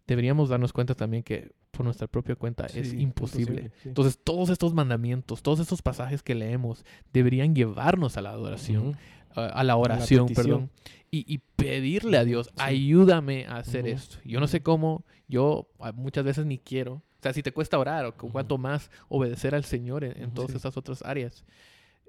deberíamos 0.07 0.49
darnos 0.49 0.73
cuenta 0.73 0.95
también 0.95 1.23
que 1.23 1.51
por 1.71 1.85
nuestra 1.85 2.07
propia 2.07 2.35
cuenta 2.35 2.65
es 2.65 2.89
Sí, 2.89 2.99
imposible. 2.99 3.71
sí. 3.81 3.89
Entonces, 3.89 4.19
todos 4.21 4.49
estos 4.49 4.73
mandamientos, 4.73 5.41
todos 5.41 5.59
estos 5.59 5.81
pasajes 5.81 6.21
que 6.21 6.35
leemos, 6.35 6.83
deberían 7.13 7.55
llevarnos 7.55 8.17
a 8.17 8.21
la 8.21 8.31
adoración, 8.31 8.87
Ujú. 8.89 8.97
a, 9.39 9.45
a 9.47 9.63
la 9.63 9.77
oración, 9.77 10.25
petición. 10.27 10.45
perdón, 10.45 10.69
y, 11.11 11.33
y 11.33 11.37
pedirle 11.55 12.17
a 12.17 12.25
Dios, 12.25 12.47
Sí. 12.47 12.53
ayúdame 12.57 13.45
a 13.45 13.57
hacer 13.57 13.85
Ujú. 13.85 13.93
esto. 13.93 14.17
Yo 14.25 14.39
no 14.39 14.47
sé 14.47 14.61
cómo, 14.61 15.05
yo 15.27 15.69
muchas 15.95 16.25
veces 16.25 16.45
ni 16.45 16.57
quiero. 16.57 16.95
O 16.95 17.23
sea, 17.23 17.33
si 17.33 17.43
te 17.43 17.51
cuesta 17.53 17.77
orar, 17.79 18.03
o 18.05 18.15
cu- 18.17 18.25
Ujú. 18.25 18.33
cuánto 18.33 18.57
más 18.57 18.89
obedecer 19.07 19.53
al 19.55 19.63
Señor 19.63 20.03
en, 20.03 20.21
en 20.21 20.31
todas 20.33 20.51
Sí. 20.51 20.57
estas 20.57 20.75
otras 20.75 21.01
áreas. 21.03 21.45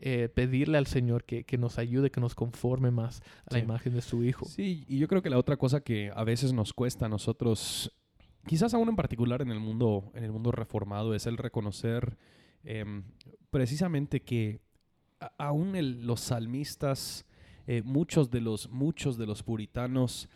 Eh, 0.04 0.28
pedirle 0.28 0.78
al 0.78 0.88
Señor 0.88 1.22
que, 1.24 1.44
que 1.44 1.56
nos 1.58 1.78
ayude, 1.78 2.10
que 2.10 2.20
nos 2.20 2.34
conforme 2.34 2.90
más 2.90 3.20
a 3.46 3.54
la 3.54 3.58
Sí. 3.60 3.64
imagen 3.64 3.94
de 3.94 4.00
su 4.02 4.24
Hijo. 4.24 4.44
Sí, 4.46 4.84
y 4.88 4.98
yo 4.98 5.06
creo 5.06 5.22
que 5.22 5.30
la 5.30 5.38
otra 5.38 5.56
cosa 5.56 5.80
que 5.80 6.10
a 6.12 6.24
veces 6.24 6.52
nos 6.52 6.72
cuesta 6.72 7.06
a 7.06 7.08
nosotros, 7.08 7.92
quizás 8.46 8.74
aún 8.74 8.88
en 8.88 8.96
particular 8.96 9.42
en 9.42 9.52
el 9.52 9.60
mundo, 9.60 10.10
en 10.16 10.24
el 10.24 10.32
mundo 10.32 10.50
reformado, 10.50 11.14
es 11.14 11.26
el 11.28 11.36
reconocer 11.38 12.18
em, 12.64 13.04
precisamente 13.50 14.22
que 14.22 14.60
aún 15.38 15.76
el- 15.76 16.04
los 16.04 16.20
salmistas, 16.20 17.24
eh, 17.68 17.82
muchos 17.84 18.28
de 18.30 18.40
los, 18.40 18.68
muchos 18.70 19.16
de 19.18 19.26
los 19.26 19.44
puritanos 19.44 20.28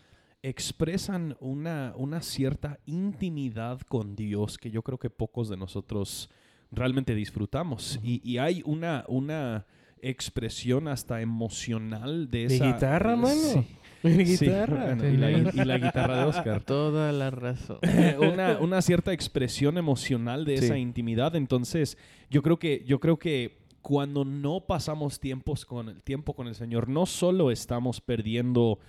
expresan 0.43 1.35
una, 1.41 1.93
una 1.97 2.21
cierta 2.21 2.79
intimidad 2.85 3.81
con 3.81 4.15
Dios 4.15 4.57
que 4.57 4.71
yo 4.71 4.81
creo 4.81 4.97
que 4.97 5.09
pocos 5.09 5.49
de 5.49 5.57
nosotros 5.57 6.29
realmente 6.71 7.15
disfrutamos. 7.15 7.99
y, 8.03 8.21
y 8.29 8.37
hay 8.39 8.61
una, 8.65 9.03
una 9.07 9.65
expresión 10.01 10.87
hasta 10.87 11.21
emocional 11.21 12.29
de 12.29 12.47
¿De 12.47 12.55
esa... 12.55 12.65
guitarra, 12.73 13.15
mano? 13.15 13.35
Sí. 13.35 13.67
De 14.03 14.25
Sí, 14.25 14.45
guitarra. 14.45 14.95
y, 14.95 15.17
la, 15.17 15.31
y 15.31 15.65
la 15.65 15.77
guitarra 15.79 16.19
de 16.19 16.23
Oscar. 16.25 16.63
Toda 16.65 17.11
la 17.11 17.31
razón. 17.31 17.79
una, 18.19 18.59
una 18.59 18.81
cierta 18.81 19.11
expresión 19.11 19.77
emocional 19.77 20.45
de 20.45 20.53
esa 20.55 20.77
intimidad. 20.77 21.35
Entonces, 21.35 21.97
yo 22.29 22.43
creo 22.43 22.59
que, 22.59 22.83
yo 22.85 22.99
creo 22.99 23.17
que 23.17 23.57
cuando 23.81 24.23
no 24.23 24.61
pasamos 24.67 25.19
tiempos 25.19 25.65
con 25.65 25.89
el 25.89 26.01
tiempo 26.03 26.35
con 26.35 26.47
el 26.47 26.55
Señor, 26.55 26.87
no 26.89 27.05
solo 27.05 27.49
estamos 27.51 27.99
perdiendo. 27.99 28.79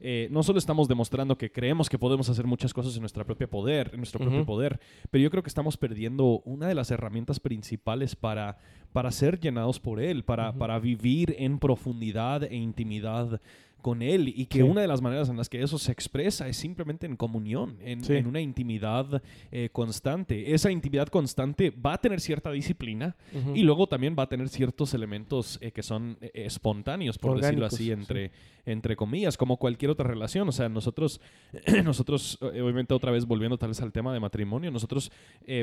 Eh, 0.00 0.28
no 0.30 0.42
solo 0.42 0.58
estamos 0.58 0.88
demostrando 0.88 1.36
que 1.36 1.50
creemos 1.50 1.88
que 1.88 1.98
podemos 1.98 2.28
hacer 2.28 2.46
muchas 2.46 2.72
cosas 2.72 2.94
en 2.94 3.00
nuestra 3.00 3.24
propia 3.24 3.48
poder, 3.48 3.90
en 3.92 3.98
nuestro 3.98 4.20
propio 4.20 4.44
poder, 4.44 4.78
pero 5.10 5.22
yo 5.22 5.30
creo 5.30 5.42
que 5.42 5.48
estamos 5.48 5.76
perdiendo 5.76 6.40
una 6.44 6.68
de 6.68 6.74
las 6.74 6.90
herramientas 6.90 7.40
principales 7.40 8.14
para, 8.14 8.58
para 8.92 9.10
ser 9.10 9.40
llenados 9.40 9.80
por 9.80 10.00
Él, 10.00 10.24
para, 10.24 10.52
para 10.52 10.78
vivir 10.78 11.34
en 11.38 11.58
profundidad 11.58 12.44
e 12.44 12.56
intimidad 12.56 13.40
con 13.82 14.02
Él. 14.02 14.32
Y 14.36 14.46
que 14.46 14.58
Sí. 14.58 14.62
una 14.62 14.80
de 14.80 14.88
las 14.88 15.00
maneras 15.00 15.28
en 15.28 15.36
las 15.36 15.48
que 15.48 15.62
eso 15.62 15.78
se 15.78 15.92
expresa 15.92 16.48
es 16.48 16.56
simplemente 16.56 17.06
en 17.06 17.16
comunión, 17.16 17.76
en, 17.80 18.02
Sí. 18.04 18.14
en 18.14 18.26
una 18.26 18.40
intimidad 18.40 19.22
eh, 19.50 19.68
constante. 19.72 20.52
Esa 20.54 20.70
intimidad 20.70 21.08
constante 21.08 21.70
va 21.70 21.94
a 21.94 21.98
tener 21.98 22.20
cierta 22.20 22.50
disciplina 22.50 23.16
Ujú. 23.34 23.54
y 23.56 23.62
luego 23.62 23.86
también 23.86 24.14
va 24.18 24.24
a 24.24 24.28
tener 24.28 24.48
ciertos 24.48 24.94
elementos 24.94 25.58
eh, 25.60 25.70
que 25.72 25.82
son 25.82 26.18
eh, 26.20 26.30
espontáneos, 26.34 27.18
por 27.18 27.40
decirlo 27.40 27.66
así, 27.66 27.84
sí. 27.84 27.90
entre, 27.92 28.30
entre 28.66 28.96
comillas, 28.96 29.36
como 29.36 29.56
cualquier 29.56 29.90
otra 29.90 30.06
relación. 30.06 30.48
O 30.48 30.52
sea, 30.52 30.68
nosotros, 30.68 31.20
nosotros, 31.84 32.38
eh, 32.52 32.60
obviamente 32.60 32.94
otra 32.94 33.10
vez 33.10 33.24
volviendo 33.26 33.56
tal 33.58 33.70
vez 33.70 33.80
al 33.80 33.92
tema 33.92 34.12
de 34.12 34.20
matrimonio, 34.20 34.70
nosotros 34.70 35.10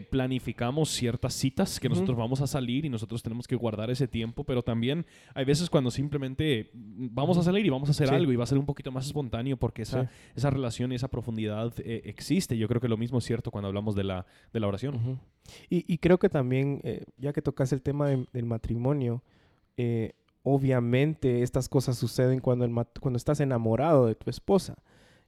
planificamos 0.10 0.90
ciertas 0.90 1.34
citas 1.34 1.80
que 1.80 1.90
nosotros 1.90 2.18
vamos 2.18 2.42
a 2.42 2.48
salir 2.48 2.86
y 2.86 2.90
nosotros 2.90 3.22
tenemos 3.22 3.48
que 3.48 3.56
guardar 3.56 3.90
ese 3.90 4.08
tiempo, 4.08 4.44
pero 4.44 4.62
también 4.64 5.06
hay 5.34 5.46
veces 5.46 5.70
cuando 5.70 5.92
simplemente 5.92 6.70
vamos 6.74 7.38
a 7.38 7.44
salir 7.44 7.66
y 7.66 7.70
vamos 7.70 7.90
a 7.90 7.92
hacer 7.92 8.05
Sí. 8.10 8.16
algo 8.16 8.32
y 8.32 8.36
va 8.36 8.44
a 8.44 8.48
ser 8.48 8.58
un 8.58 8.66
poquito 8.66 8.92
más 8.92 9.06
espontáneo 9.06 9.58
porque 9.58 9.82
esa, 9.84 10.04
Sí. 10.04 10.10
esa 10.36 10.50
relación 10.50 10.92
y 10.92 10.96
esa 10.96 11.08
profundidad 11.08 11.74
eh, 11.80 12.02
existe. 12.06 12.58
Yo 12.58 12.68
creo 12.68 12.80
que 12.82 12.88
lo 12.88 12.98
mismo 12.98 13.18
es 13.20 13.24
cierto 13.26 13.52
cuando 13.52 13.68
hablamos 13.68 13.96
de 13.96 14.04
la, 14.04 14.26
de 14.54 14.60
la 14.60 14.68
oración. 14.68 15.20
Y, 15.70 15.86
y 15.92 15.98
creo 16.00 16.18
que 16.20 16.30
también, 16.30 16.82
eh, 16.84 17.04
ya 17.18 17.34
que 17.34 17.42
tocas 17.42 17.72
el 17.74 17.82
tema 17.82 18.08
de- 18.10 18.26
del 18.34 18.46
matrimonio, 18.46 19.24
eh, 19.78 20.14
obviamente 20.44 21.42
estas 21.44 21.68
cosas 21.70 21.98
suceden 21.98 22.40
cuando, 22.40 22.66
el 22.66 22.72
cuando 23.02 23.18
estás 23.18 23.40
enamorado 23.40 24.06
de 24.08 24.16
tu 24.16 24.30
esposa. 24.30 24.76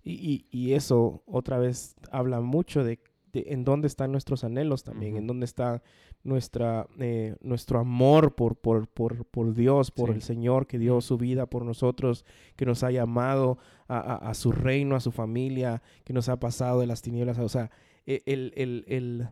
Y, 0.04 0.14
y- 0.14 0.46
y 0.52 0.74
eso 0.74 1.22
otra 1.26 1.58
vez 1.58 1.96
habla 2.12 2.40
mucho 2.40 2.84
de, 2.84 3.00
de 3.34 3.46
en 3.50 3.66
dónde 3.66 3.88
están 3.88 4.12
nuestros 4.12 4.44
anhelos 4.44 4.84
también, 4.84 5.18
en 5.18 5.28
dónde 5.28 5.46
está 5.46 5.82
nuestra, 6.28 6.88
eh, 7.00 7.36
nuestro 7.42 7.80
amor 7.80 8.36
por, 8.36 8.56
por, 8.58 8.88
por, 8.88 9.26
por 9.26 9.54
Dios, 9.54 9.90
por 9.92 10.10
Sí. 10.10 10.16
el 10.16 10.22
Señor 10.22 10.68
que 10.68 10.78
dio 10.78 11.02
su 11.02 11.18
vida 11.18 11.46
por 11.48 11.64
nosotros, 11.66 12.26
que 12.56 12.66
nos 12.66 12.84
ha 12.84 12.92
llamado 12.92 13.58
a, 13.88 13.98
a- 14.00 14.30
a 14.30 14.34
su 14.34 14.52
reino, 14.52 14.96
a 14.96 15.00
su 15.00 15.12
familia, 15.12 15.82
que 16.04 16.14
nos 16.14 16.30
ha 16.30 16.40
pasado 16.40 16.82
de 16.82 16.88
las 16.88 17.02
tinieblas. 17.02 17.40
O 17.40 17.50
sea, 17.50 17.72
e- 18.06 18.22
el, 18.26 18.52
el- 18.56 18.84
el- 18.88 19.30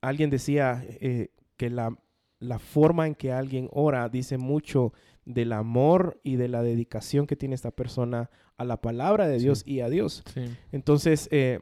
alguien 0.00 0.30
decía 0.30 0.84
eh, 0.88 1.28
que 1.56 1.68
la, 1.70 1.96
la 2.38 2.58
forma 2.58 3.06
en 3.06 3.14
que 3.14 3.32
alguien 3.32 3.68
ora 3.72 4.08
dice 4.08 4.38
mucho 4.38 4.92
del 5.24 5.52
amor 5.52 6.20
y 6.24 6.36
de 6.36 6.48
la 6.48 6.62
dedicación 6.62 7.26
que 7.26 7.36
tiene 7.36 7.54
esta 7.54 7.70
persona 7.70 8.30
a 8.56 8.64
la 8.64 8.80
palabra 8.80 9.26
de 9.28 9.38
Sí. 9.38 9.44
Dios 9.44 9.62
y 9.66 9.80
a 9.80 9.88
Dios. 9.88 10.22
Sí. 10.34 10.42
Entonces, 10.72 11.28
eh, 11.32 11.60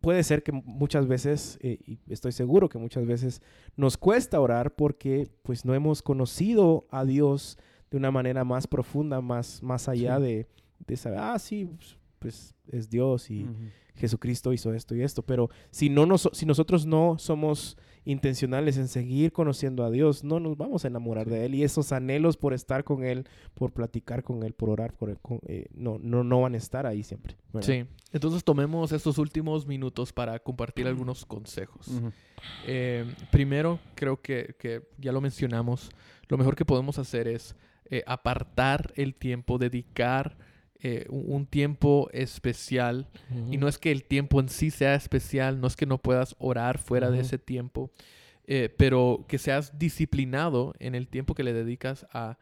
puede 0.00 0.22
ser 0.22 0.42
que 0.42 0.52
muchas 0.52 1.06
veces, 1.06 1.58
eh, 1.62 1.78
y 1.86 1.98
estoy 2.08 2.32
seguro 2.32 2.68
que 2.68 2.78
muchas 2.78 3.06
veces 3.06 3.42
nos 3.76 3.96
cuesta 3.96 4.40
orar 4.40 4.74
porque 4.74 5.28
pues 5.42 5.64
no 5.64 5.74
hemos 5.74 6.02
conocido 6.02 6.86
a 6.90 7.04
Dios 7.04 7.58
de 7.90 7.96
una 7.98 8.10
manera 8.10 8.44
más 8.44 8.66
profunda, 8.66 9.20
más, 9.20 9.62
más 9.62 9.88
allá 9.88 10.16
Sí. 10.18 10.22
de, 10.22 10.46
de 10.86 10.96
saber, 10.96 11.18
ah, 11.20 11.38
sí, 11.38 11.66
pues, 11.66 11.96
pues 12.18 12.54
es 12.68 12.88
Dios 12.90 13.30
y. 13.30 13.46
Jesucristo 14.00 14.52
hizo 14.52 14.72
esto 14.74 14.94
y 14.96 15.02
esto. 15.02 15.22
Pero 15.22 15.50
si, 15.70 15.88
no 15.90 16.06
nos, 16.06 16.28
si 16.32 16.46
nosotros 16.46 16.86
no 16.86 17.16
somos 17.18 17.76
intencionales 18.04 18.78
en 18.78 18.88
seguir 18.88 19.30
conociendo 19.30 19.84
a 19.84 19.90
Dios, 19.90 20.24
no 20.24 20.40
nos 20.40 20.56
vamos 20.56 20.84
a 20.84 20.88
enamorar 20.88 21.28
de 21.28 21.44
Él. 21.44 21.54
Y 21.54 21.62
esos 21.62 21.92
anhelos 21.92 22.36
por 22.38 22.54
estar 22.54 22.82
con 22.82 23.04
Él, 23.04 23.28
por 23.54 23.72
platicar 23.72 24.22
con 24.24 24.42
Él, 24.42 24.54
por 24.54 24.70
orar 24.70 24.94
por 24.94 25.10
Él, 25.10 25.18
con- 25.20 25.40
eh, 25.46 25.66
no, 25.74 25.98
no, 26.00 26.24
no 26.24 26.40
van 26.40 26.54
a 26.54 26.56
estar 26.56 26.86
ahí 26.86 27.02
siempre. 27.02 27.36
¿verdad? 27.52 27.66
Sí. 27.68 27.84
Entonces 28.12 28.42
tomemos 28.42 28.90
estos 28.92 29.18
últimos 29.18 29.66
minutos 29.66 30.12
para 30.12 30.38
compartir 30.40 30.86
algunos 30.86 31.24
consejos. 31.26 31.88
Eh, 32.66 33.04
primero, 33.30 33.78
creo 33.94 34.20
que, 34.20 34.54
que 34.58 34.82
ya 34.98 35.12
lo 35.12 35.20
mencionamos, 35.20 35.90
lo 36.28 36.38
mejor 36.38 36.56
que 36.56 36.64
podemos 36.64 36.98
hacer 36.98 37.28
es 37.28 37.54
eh, 37.90 38.02
apartar 38.06 38.92
el 38.96 39.14
tiempo, 39.14 39.58
dedicar 39.58 40.36
eh, 40.82 41.06
un, 41.10 41.46
tiempo 41.46 42.08
especial. 42.12 43.08
Y 43.50 43.56
no 43.58 43.68
es 43.68 43.78
que 43.78 43.90
el 43.92 44.04
tiempo 44.04 44.40
en 44.40 44.48
sí 44.48 44.70
sea 44.70 44.94
especial, 44.94 45.60
no 45.60 45.66
es 45.66 45.76
que 45.76 45.86
no 45.86 45.98
puedas 45.98 46.36
orar 46.38 46.78
fuera 46.78 47.10
de 47.10 47.20
ese 47.20 47.38
tiempo, 47.38 47.90
eh, 48.46 48.74
pero 48.76 49.24
que 49.28 49.38
seas 49.38 49.78
disciplinado 49.78 50.74
en 50.78 50.94
el 50.94 51.06
tiempo 51.08 51.34
que 51.34 51.42
le 51.44 51.52
dedicas 51.52 52.06
a, 52.12 52.38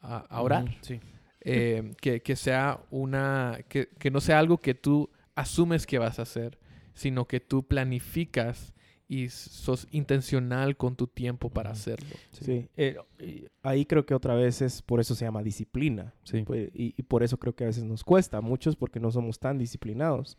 a- 0.00 0.18
a 0.28 0.42
orar. 0.42 0.64
Sí. 0.82 1.00
Eh, 1.40 1.92
que, 2.00 2.22
que 2.22 2.34
sea 2.36 2.80
una, 2.90 3.60
que, 3.68 3.88
que 3.98 4.10
no 4.10 4.20
sea 4.20 4.38
algo 4.40 4.58
que 4.58 4.74
tú 4.74 5.08
asumes 5.36 5.86
que 5.86 5.98
vas 5.98 6.18
a 6.18 6.22
hacer, 6.22 6.58
sino 6.94 7.26
que 7.26 7.40
tú 7.40 7.62
planificas 7.66 8.72
y 9.08 9.28
sos 9.28 9.86
intencional 9.92 10.76
con 10.76 10.96
tu 10.96 11.06
tiempo 11.06 11.48
para 11.50 11.70
hacerlo. 11.70 12.16
Sí. 12.32 12.68
Eh, 12.76 12.96
y 13.20 13.44
ahí 13.62 13.84
creo 13.86 14.04
que 14.04 14.14
otra 14.14 14.34
vez 14.34 14.62
es 14.62 14.82
por 14.82 14.98
eso 15.00 15.14
se 15.14 15.24
llama 15.24 15.42
disciplina. 15.42 16.12
Sí. 16.24 16.42
Pues, 16.44 16.70
y, 16.74 16.94
y 16.96 17.02
por 17.04 17.22
eso 17.22 17.38
creo 17.38 17.54
que 17.54 17.64
a 17.64 17.68
veces 17.68 17.84
nos 17.84 18.02
cuesta, 18.02 18.38
a 18.38 18.40
muchos 18.40 18.74
porque 18.76 18.98
no 19.00 19.10
somos 19.10 19.38
tan 19.38 19.58
disciplinados. 19.58 20.36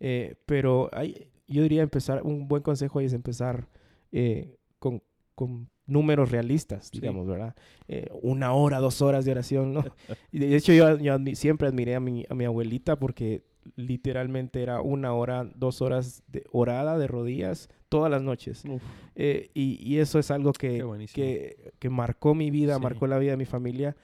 Eh, 0.00 0.34
pero 0.46 0.90
hay, 0.92 1.28
yo 1.48 1.62
diría 1.62 1.82
empezar, 1.82 2.22
un 2.22 2.46
buen 2.48 2.62
consejo 2.62 2.98
ahí 2.98 3.06
es 3.06 3.12
empezar 3.14 3.68
eh, 4.12 4.56
con, 4.78 5.02
con 5.34 5.68
números 5.86 6.30
realistas, 6.30 6.88
Sí. 6.92 7.00
digamos, 7.00 7.26
¿verdad? 7.26 7.54
Eh, 7.88 8.08
una 8.22 8.52
hora, 8.52 8.78
dos 8.80 9.02
horas 9.02 9.24
de 9.24 9.32
oración, 9.32 9.72
¿no? 9.74 9.84
Y 10.32 10.38
de 10.40 10.54
hecho 10.56 10.72
yo, 10.72 10.96
yo 10.98 11.14
admi- 11.18 11.34
siempre 11.34 11.68
admiré 11.68 11.94
a 11.96 12.00
mi, 12.00 12.24
a 12.28 12.34
mi 12.34 12.44
abuelita 12.44 12.96
porque 12.98 13.42
literalmente 13.76 14.62
era 14.62 14.80
una 14.80 15.12
hora, 15.14 15.48
dos 15.54 15.82
horas 15.82 16.22
de 16.28 16.44
orada 16.52 16.98
de 16.98 17.06
rodillas 17.06 17.68
todas 17.88 18.10
las 18.10 18.22
noches. 18.22 18.62
Eh, 19.16 19.50
y, 19.54 19.78
y 19.82 19.98
eso 19.98 20.18
es 20.18 20.30
algo 20.30 20.52
que, 20.52 20.84
que, 21.12 21.72
que 21.78 21.90
marcó 21.90 22.34
mi 22.34 22.50
vida, 22.50 22.76
Sí. 22.76 22.82
marcó 22.82 23.06
la 23.06 23.18
vida 23.18 23.32
de 23.32 23.36
mi 23.36 23.44
familia. 23.46 23.96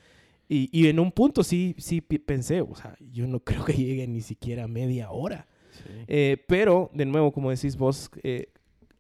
Y, 0.49 0.69
y 0.73 0.89
en 0.89 1.01
un 1.01 1.11
punto 1.11 1.43
sí, 1.43 1.75
sí 1.79 2.01
pensé, 2.01 2.61
o 2.61 2.75
sea, 2.75 2.97
yo 3.13 3.27
no 3.27 3.41
creo 3.45 3.65
que 3.65 3.73
llegue 3.73 4.07
ni 4.07 4.21
siquiera 4.21 4.65
a 4.65 4.69
media 4.69 5.11
hora. 5.11 5.47
sí. 5.73 5.83
Eh, 6.09 6.37
pero, 6.47 6.91
de 6.95 7.05
nuevo, 7.07 7.33
como 7.33 7.51
decís 7.51 7.77
vos, 7.77 8.11
eh, 8.23 8.49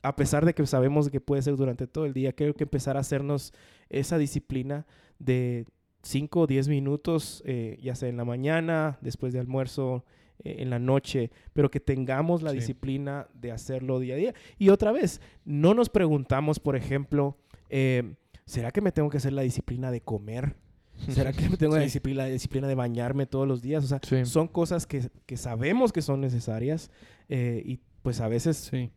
a 0.02 0.14
pesar 0.16 0.44
de 0.44 0.54
que 0.54 0.64
sabemos 0.66 1.08
que 1.10 1.20
puede 1.20 1.42
ser 1.42 1.56
durante 1.56 1.86
todo 1.86 2.04
el 2.06 2.12
día, 2.12 2.32
creo 2.32 2.54
que 2.54 2.64
empezar 2.64 2.96
a 2.96 3.00
hacernos 3.00 3.52
esa 3.88 4.18
disciplina 4.18 4.86
de 5.18 5.66
5 6.02 6.40
o 6.42 6.46
10 6.46 6.68
minutos, 6.68 7.42
eh, 7.44 7.78
ya 7.82 7.94
sea 7.96 8.08
en 8.08 8.16
la 8.16 8.24
mañana, 8.24 8.98
después 9.00 9.32
de 9.32 9.40
almuerzo, 9.40 10.04
eh, 10.44 10.56
en 10.58 10.70
la 10.70 10.78
noche, 10.78 11.30
pero 11.52 11.70
que 11.70 11.80
tengamos 11.80 12.42
la 12.42 12.50
Sí. 12.50 12.56
disciplina 12.58 13.26
de 13.34 13.52
hacerlo 13.52 13.98
día 14.00 14.14
a 14.14 14.18
día. 14.18 14.34
Y 14.58 14.68
otra 14.70 14.92
vez, 14.92 15.20
no 15.44 15.74
nos 15.74 15.88
preguntamos, 15.88 16.58
por 16.60 16.76
ejemplo, 16.76 17.36
eh, 17.70 18.14
¿será 18.44 18.70
que 18.70 18.80
me 18.80 18.92
tengo 18.92 19.10
que 19.10 19.16
hacer 19.18 19.32
la 19.32 19.42
disciplina 19.42 19.90
de 19.90 20.00
comer? 20.00 20.56
¿Será 21.08 21.32
que 21.32 21.48
me 21.50 21.56
tengo 21.56 21.74
la 21.74 21.80
Sí. 21.82 21.86
disciplina, 21.86 22.22
la 22.24 22.28
disciplina 22.30 22.66
de 22.68 22.74
bañarme 22.74 23.26
todos 23.26 23.46
los 23.46 23.60
días? 23.60 23.84
O 23.84 23.86
sea, 23.86 24.00
Sí. 24.02 24.24
son 24.24 24.48
cosas 24.48 24.86
que, 24.86 25.10
que 25.26 25.36
sabemos 25.36 25.92
que 25.92 26.00
son 26.02 26.20
necesarias 26.20 26.90
eh, 27.28 27.62
y 27.64 27.80
pues 28.02 28.20
a 28.20 28.28
veces 28.28 28.56
Sí. 28.56 28.90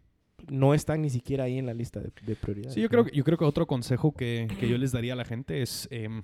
no 0.49 0.73
están 0.73 1.01
ni 1.01 1.09
siquiera 1.09 1.43
ahí 1.45 1.57
en 1.57 1.65
la 1.65 1.73
lista 1.73 1.99
de, 1.99 2.11
de 2.25 2.35
prioridades. 2.35 2.73
Sí, 2.75 2.79
yo 2.79 2.85
¿no? 2.85 2.89
creo, 2.91 3.05
que, 3.05 3.11
yo 3.17 3.23
creo 3.25 3.37
que 3.37 3.43
otro 3.43 3.67
consejo 3.67 4.13
que, 4.13 4.47
que 4.59 4.69
yo 4.69 4.77
les 4.77 4.91
daría 4.93 5.11
a 5.13 5.15
la 5.17 5.25
gente 5.25 5.61
es 5.61 5.87
em, 5.91 6.23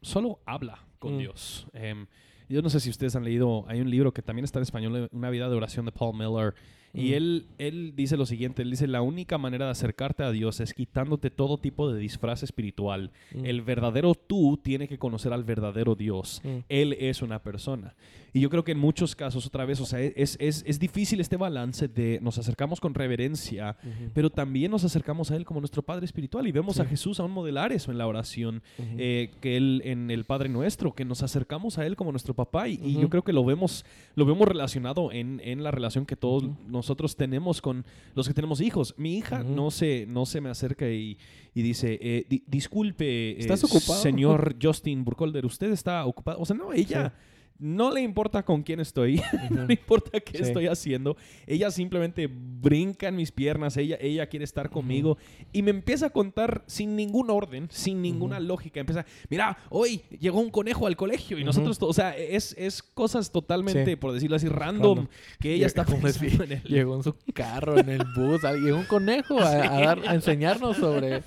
solo 0.00 0.40
habla 0.46 0.86
con 0.98 1.14
Mm. 1.16 1.18
Dios. 1.18 1.66
Em, 1.72 2.06
yo 2.54 2.62
no 2.62 2.70
sé 2.70 2.78
si 2.78 2.88
ustedes 2.88 3.16
han 3.16 3.24
leído, 3.24 3.64
hay 3.66 3.80
un 3.80 3.90
libro 3.90 4.12
que 4.12 4.22
también 4.22 4.44
está 4.44 4.60
en 4.60 4.62
español, 4.62 5.08
Una 5.10 5.30
vida 5.30 5.48
de 5.48 5.56
oración 5.56 5.84
de 5.86 5.92
Paul 5.92 6.16
Miller. 6.16 6.54
Y 6.94 7.10
Mm. 7.10 7.14
él, 7.14 7.46
él 7.58 7.92
dice 7.96 8.16
lo 8.16 8.24
siguiente, 8.24 8.62
él 8.62 8.70
dice, 8.70 8.86
la 8.86 9.02
única 9.02 9.36
manera 9.36 9.64
de 9.66 9.72
acercarte 9.72 10.22
a 10.22 10.30
Dios 10.30 10.60
es 10.60 10.72
quitándote 10.74 11.30
todo 11.30 11.58
tipo 11.58 11.92
de 11.92 11.98
disfraz 11.98 12.42
espiritual. 12.42 13.10
Mm. 13.34 13.44
El 13.46 13.62
verdadero 13.62 14.14
tú 14.14 14.58
tiene 14.62 14.86
que 14.88 14.98
conocer 14.98 15.32
al 15.32 15.42
verdadero 15.44 15.94
Dios. 15.96 16.40
Mm. 16.44 16.48
Él 16.68 16.92
es 17.00 17.20
una 17.22 17.42
persona. 17.42 17.94
Y 18.32 18.40
yo 18.40 18.50
creo 18.50 18.64
que 18.64 18.72
en 18.72 18.78
muchos 18.80 19.14
casos, 19.14 19.46
otra 19.46 19.64
vez, 19.64 19.80
o 19.80 19.86
sea, 19.86 20.00
es, 20.00 20.36
es, 20.40 20.64
es 20.66 20.78
difícil 20.80 21.20
este 21.20 21.36
balance 21.36 21.86
de 21.86 22.18
nos 22.20 22.36
acercamos 22.36 22.80
con 22.80 22.92
reverencia, 22.92 23.76
pero 24.12 24.28
también 24.28 24.72
nos 24.72 24.82
acercamos 24.82 25.30
a 25.30 25.36
Él 25.36 25.44
como 25.44 25.60
nuestro 25.60 25.82
Padre 25.82 26.04
Espiritual 26.04 26.46
y 26.48 26.50
vemos 26.52 26.76
Sí. 26.76 26.82
a 26.82 26.84
Jesús 26.84 27.20
aún 27.20 27.30
modelar 27.30 27.72
eso 27.72 27.92
en 27.92 27.98
la 27.98 28.08
oración, 28.08 28.60
eh, 28.98 29.30
que 29.40 29.56
Él 29.56 29.82
en 29.84 30.10
el 30.10 30.24
Padre 30.24 30.48
Nuestro, 30.48 30.94
que 30.94 31.04
nos 31.04 31.22
acercamos 31.22 31.78
a 31.78 31.86
Él 31.86 31.94
como 31.94 32.10
nuestro 32.10 32.34
papá 32.34 32.68
y, 32.68 32.80
y 32.82 32.94
yo 33.00 33.08
creo 33.08 33.22
que 33.22 33.32
lo 33.32 33.44
vemos, 33.44 33.84
lo 34.16 34.26
vemos 34.26 34.48
relacionado 34.48 35.12
en, 35.12 35.40
en 35.44 35.62
la 35.62 35.70
relación 35.70 36.04
que 36.04 36.16
todos 36.16 36.42
Ujú. 36.42 36.56
Nosotros 36.84 37.16
tenemos 37.16 37.60
con 37.62 37.84
los 38.14 38.28
que 38.28 38.34
tenemos 38.34 38.60
hijos. 38.60 38.94
Mi 38.98 39.16
hija 39.16 39.42
no, 39.42 39.70
se, 39.70 40.04
no 40.06 40.26
se 40.26 40.40
me 40.40 40.50
acerca 40.50 40.88
y, 40.88 41.16
y 41.54 41.62
dice, 41.62 41.98
eh, 42.00 42.26
di- 42.28 42.44
disculpe, 42.46 43.30
eh, 43.32 43.36
¿Estás 43.38 43.64
ocupado? 43.64 44.00
señor 44.02 44.56
Justin 44.62 45.02
Burkholder, 45.04 45.46
¿usted 45.46 45.72
está 45.72 46.04
ocupado? 46.04 46.38
O 46.40 46.44
sea, 46.44 46.54
no, 46.56 46.72
ella... 46.72 47.12
No 47.56 47.92
le 47.92 48.00
importa 48.00 48.42
con 48.42 48.62
quién 48.64 48.80
estoy, 48.80 49.22
no 49.50 49.64
le 49.66 49.74
importa 49.74 50.18
qué 50.20 50.38
Sí. 50.38 50.42
estoy 50.42 50.66
haciendo. 50.66 51.16
Ella 51.46 51.70
simplemente 51.70 52.28
brinca 52.28 53.06
en 53.08 53.16
mis 53.16 53.30
piernas, 53.30 53.76
ella, 53.76 53.96
ella 54.00 54.26
quiere 54.26 54.44
estar 54.44 54.70
conmigo 54.70 55.18
y 55.52 55.62
me 55.62 55.70
empieza 55.70 56.06
a 56.06 56.10
contar 56.10 56.64
sin 56.66 56.96
ningún 56.96 57.30
orden, 57.30 57.68
sin 57.70 58.02
ninguna 58.02 58.40
lógica. 58.40 58.80
Empieza, 58.80 59.06
mira, 59.30 59.56
hoy 59.70 60.02
llegó 60.18 60.40
un 60.40 60.50
conejo 60.50 60.88
al 60.88 60.96
colegio 60.96 61.38
y 61.38 61.44
nosotros, 61.44 61.78
o 61.80 61.92
sea, 61.92 62.16
es, 62.16 62.54
es 62.58 62.82
cosas 62.82 63.30
totalmente, 63.30 63.84
Sí. 63.86 63.96
por 63.96 64.12
decirlo 64.12 64.34
así, 64.36 64.48
random, 64.48 64.96
Random. 64.98 65.06
que 65.38 65.54
ella 65.54 65.66
está 65.68 65.84
pensando 65.84 66.44
en 66.44 66.52
él. 66.52 66.62
Llegó 66.64 66.96
en 66.96 67.04
su 67.04 67.14
carro, 67.32 67.78
en 67.78 67.88
el 67.88 68.02
bus, 68.16 68.42
llegó 68.62 68.78
un 68.78 68.84
conejo 68.86 69.38
a, 69.38 69.48
a 69.48 69.80
dar- 69.80 70.08
a 70.08 70.14
enseñarnos 70.14 70.76
sobre... 70.76 71.22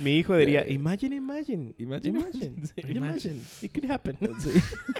Mi 0.00 0.16
hijo 0.16 0.36
diría, 0.36 0.68
imagine, 0.68 1.16
imagine, 1.16 1.74
Imagine, 1.78 2.18
imagine, 2.20 2.66
sí. 2.66 2.92
imagine, 2.92 3.40
it 3.62 3.72
could 3.72 3.90
happen. 3.90 4.16
Sí, 4.38 4.50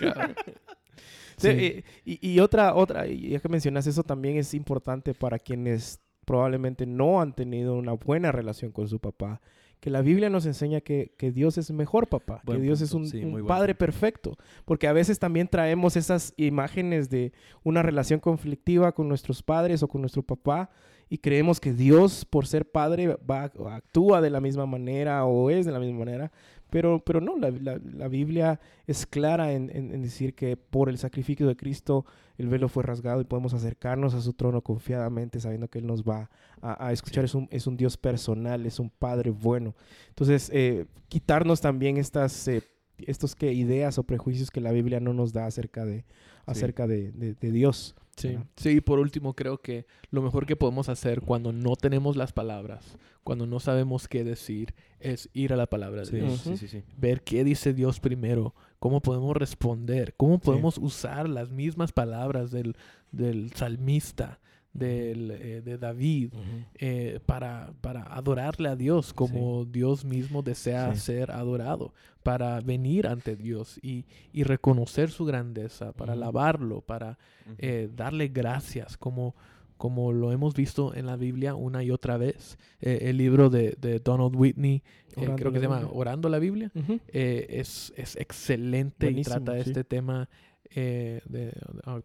Sí. 1.37 1.85
y, 2.05 2.31
y 2.31 2.41
otra, 2.41 2.75
otra, 2.75 3.07
ya 3.07 3.39
que 3.39 3.49
mencionas 3.49 3.87
eso, 3.87 4.03
también 4.03 4.37
es 4.37 4.55
importante 4.55 5.15
para 5.15 5.39
quienes 5.39 6.01
probablemente 6.25 6.85
no 6.85 7.21
han 7.21 7.33
tenido 7.33 7.75
una 7.77 7.93
buena 7.93 8.33
relación 8.33 8.73
con 8.73 8.89
su 8.89 8.99
papá, 8.99 9.41
que 9.81 9.89
la 9.91 10.03
Biblia 10.03 10.29
nos 10.29 10.45
enseña 10.47 10.81
que, 10.81 11.15
que 11.17 11.31
Dios 11.31 11.57
es 11.57 11.71
mejor 11.71 12.09
papá, 12.09 12.43
Buen 12.45 12.59
que 12.59 12.65
Dios 12.65 12.81
es 12.81 12.91
punto, 12.91 13.05
un, 13.07 13.11
sí, 13.13 13.25
un 13.25 13.47
padre 13.47 13.75
punto. 13.75 13.79
perfecto, 13.87 14.37
porque 14.65 14.89
a 14.89 14.93
veces 14.93 15.21
también 15.21 15.47
traemos 15.47 15.97
esas 15.97 16.35
imágenes 16.37 17.09
de 17.09 17.33
una 17.63 17.83
relación 17.85 18.19
conflictiva 18.19 18.91
con 18.93 19.09
nuestros 19.09 19.41
padres 19.45 19.85
o 19.85 19.89
con 19.89 20.01
nuestro 20.01 20.23
papá 20.23 20.71
y 21.09 21.19
creemos 21.19 21.61
que 21.61 21.73
Dios 21.73 22.25
por 22.25 22.47
ser 22.47 22.71
padre 22.71 23.17
va, 23.29 23.45
actúa 23.75 24.21
de 24.21 24.31
la 24.31 24.41
misma 24.41 24.67
manera 24.67 25.25
o 25.25 25.51
es 25.51 25.65
de 25.67 25.73
la 25.73 25.79
misma 25.81 26.01
manera, 26.01 26.33
pero, 26.71 27.03
pero 27.03 27.21
no, 27.23 27.39
la, 27.39 27.51
la- 27.51 27.81
la 27.83 28.09
Biblia 28.09 28.61
es 28.87 29.07
clara 29.07 29.53
en, 29.53 29.71
en- 29.75 29.95
en 29.95 30.03
decir 30.03 30.35
que 30.35 30.57
por 30.59 30.91
el 30.91 30.99
sacrificio 30.99 31.47
de 31.47 31.57
Cristo 31.57 32.05
el 32.37 32.49
velo 32.49 32.69
fue 32.69 32.83
rasgado 32.83 33.21
y 33.23 33.25
podemos 33.25 33.55
acercarnos 33.55 34.13
a 34.15 34.21
su 34.21 34.35
trono 34.35 34.61
confiadamente 34.63 35.41
sabiendo 35.41 35.69
que 35.69 35.79
Él 35.79 35.87
nos 35.87 36.03
va 36.05 36.29
a, 36.61 36.87
a 36.89 36.93
escuchar. 36.93 37.25
Es, 37.25 37.35
un, 37.35 37.49
es 37.51 37.67
un 37.67 37.77
Dios 37.79 37.97
personal, 37.97 38.67
es 38.67 38.79
un 38.79 38.91
Padre 38.91 39.31
bueno. 39.31 39.75
Entonces, 40.11 40.51
eh, 40.53 40.85
quitarnos 41.09 41.61
también 41.63 41.97
estas, 41.97 42.47
eh, 42.49 42.63
estos 42.99 43.35
que 43.35 43.53
ideas 43.55 43.97
o 43.99 44.03
prejuicios 44.05 44.51
que 44.51 44.61
la 44.61 44.71
Biblia 44.73 45.01
no 45.01 45.15
nos 45.15 45.33
da 45.33 45.47
acerca 45.47 45.85
de, 45.87 46.05
acerca 46.45 46.87
de, 46.87 47.13
de- 47.13 47.33
de 47.35 47.51
Dios. 47.51 47.95
Sí, 48.19 48.29
¿verdad? 48.29 48.47
sí, 48.57 48.69
y 48.71 48.81
por 48.81 48.99
último 48.99 49.35
creo 49.35 49.61
que 49.61 49.87
lo 50.11 50.23
mejor 50.23 50.45
que 50.47 50.57
podemos 50.57 50.89
hacer 50.89 51.21
cuando 51.23 51.53
no 51.53 51.77
tenemos 51.77 52.17
las 52.17 52.33
palabras, 52.33 52.97
cuando 53.25 53.47
no 53.47 53.61
sabemos 53.61 54.09
qué 54.09 54.25
decir, 54.25 54.75
es 55.01 55.29
ir 55.33 55.53
a 55.53 55.57
la 55.57 55.67
palabra 55.67 56.01
de 56.01 56.07
Sí, 56.07 56.17
Dios. 56.17 56.41
sí, 56.41 56.57
sí, 56.57 56.69
sí. 56.69 56.83
Ver 56.97 57.23
qué 57.23 57.45
dice 57.45 57.73
Dios 57.75 58.01
primero, 58.01 58.55
cómo 58.79 59.01
podemos 59.01 59.37
responder, 59.37 60.15
cómo 60.17 60.39
podemos 60.39 60.79
usar 60.79 61.29
las 61.29 61.51
mismas 61.51 61.93
palabras 61.93 62.51
del, 62.51 62.77
del 63.13 63.53
salmista, 63.53 64.41
del, 64.79 65.31
eh, 65.33 65.63
de 65.63 65.79
David, 65.79 66.33
eh, 66.75 67.21
para, 67.27 67.73
para 67.81 68.03
adorarle 68.15 68.69
a 68.69 68.77
Dios 68.77 69.13
como 69.13 69.65
Dios 69.65 70.05
mismo 70.05 70.43
desea 70.43 70.95
Sí. 70.95 71.01
ser 71.01 71.31
adorado, 71.31 71.93
para 72.23 72.61
venir 72.61 73.07
ante 73.07 73.37
Dios 73.37 73.79
y, 73.83 74.05
y 74.33 74.43
reconocer 74.45 75.11
su 75.11 75.25
grandeza, 75.25 75.93
para 75.93 76.13
Ujú. 76.13 76.23
alabarlo, 76.23 76.81
para 76.83 77.19
eh, 77.59 77.89
darle 77.95 78.29
gracias, 78.29 78.97
como, 78.97 79.35
como 79.77 80.13
lo 80.13 80.33
hemos 80.33 80.55
visto 80.55 80.95
en 80.95 81.07
la 81.07 81.17
Biblia 81.17 81.55
una 81.55 81.83
y 81.83 81.91
otra 81.91 82.17
vez. 82.19 82.59
Eh, 82.81 82.99
el 83.03 83.17
libro 83.17 83.49
de, 83.49 83.77
de 83.81 83.99
Donald 84.01 84.35
Whitney, 84.37 84.83
eh, 85.17 85.29
creo 85.37 85.53
que 85.53 85.59
se 85.59 85.65
llama. 85.65 85.89
Orando 85.93 86.29
la 86.29 86.39
Biblia, 86.39 86.71
eh, 87.09 87.47
es, 87.51 87.93
es 87.97 88.17
excelente 88.17 89.07
Buenísimo, 89.07 89.37
y 89.37 89.45
trata 89.45 89.55
sí. 89.63 89.69
este 89.71 89.85
tema 89.85 90.29
de- 90.75 91.53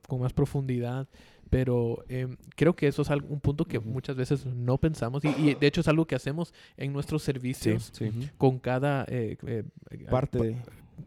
con 0.07 0.21
más 0.21 0.33
profundidad. 0.33 1.07
Pero 1.53 2.03
em, 2.09 2.35
creo 2.55 2.75
que 2.75 2.87
eso 2.87 3.01
es 3.03 3.09
algo- 3.11 3.27
un 3.29 3.39
punto 3.39 3.63
que 3.65 3.79
muchas 3.79 4.15
veces 4.15 4.45
no 4.45 4.77
pensamos 4.77 5.23
y, 5.23 5.27
y 5.29 5.53
de 5.55 5.67
hecho 5.67 5.81
es 5.81 5.87
algo 5.87 6.05
que 6.05 6.15
hacemos 6.15 6.53
en 6.77 6.91
nuestros 6.91 7.21
servicios 7.23 7.91
Sí. 7.93 8.09
Con 8.37 8.57
cada 8.59 9.05
eh, 9.07 9.37
eh, 9.45 9.63
Parte 10.09 10.37
pa- 10.39 10.43
de... 10.45 10.57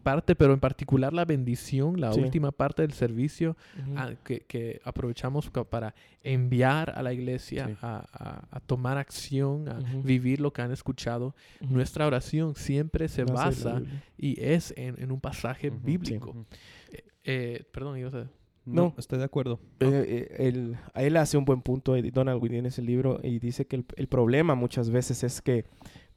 parte, 0.03 0.35
pero 0.37 0.53
en 0.53 0.61
particular 0.61 1.13
la 1.13 1.25
bendición, 1.25 2.01
la 2.01 2.13
Sí. 2.13 2.21
última 2.21 2.53
parte 2.53 2.83
del 2.83 2.93
servicio 2.93 3.57
ah, 3.97 4.13
que, 4.25 4.41
que 4.41 4.81
aprovechamos 4.85 5.51
para 5.69 5.95
enviar 6.23 6.91
a 6.97 7.03
la 7.03 7.13
iglesia 7.13 7.77
a, 7.83 8.05
a- 8.13 8.45
a 8.57 8.61
tomar 8.61 8.99
acción, 8.99 9.69
a 9.69 9.79
vivir 10.05 10.41
lo 10.41 10.53
que 10.53 10.63
han 10.63 10.71
escuchado. 10.73 11.35
Nuestra 11.61 12.07
oración 12.07 12.55
siempre 12.55 13.09
se 13.09 13.25
basa 13.25 13.83
y 14.17 14.41
es 14.41 14.73
en, 14.77 14.95
en 15.03 15.11
un 15.11 15.21
pasaje 15.21 15.71
bíblico. 15.71 16.47
Eh, 16.93 17.05
eh, 17.25 17.65
perdón, 17.73 17.99
ibas 17.99 18.15
a... 18.15 18.27
No, 18.67 18.83
No. 18.83 18.95
estoy 18.99 19.19
de 19.19 19.25
acuerdo. 19.25 19.61
Eh, 19.81 20.29
eh, 20.39 20.77
él, 20.95 21.17
hace 21.17 21.39
un 21.39 21.45
buen 21.45 21.63
punto, 21.63 21.95
Donald 22.13 22.43
Whitney 22.43 22.59
en 22.59 22.67
ese 22.67 22.83
libro, 22.83 23.21
y 23.23 23.39
dice 23.39 23.67
que 23.67 23.77
el, 23.77 23.87
el 23.97 24.09
problema 24.09 24.55
muchas 24.55 24.91
veces 24.91 25.23
es 25.25 25.41
que 25.41 25.65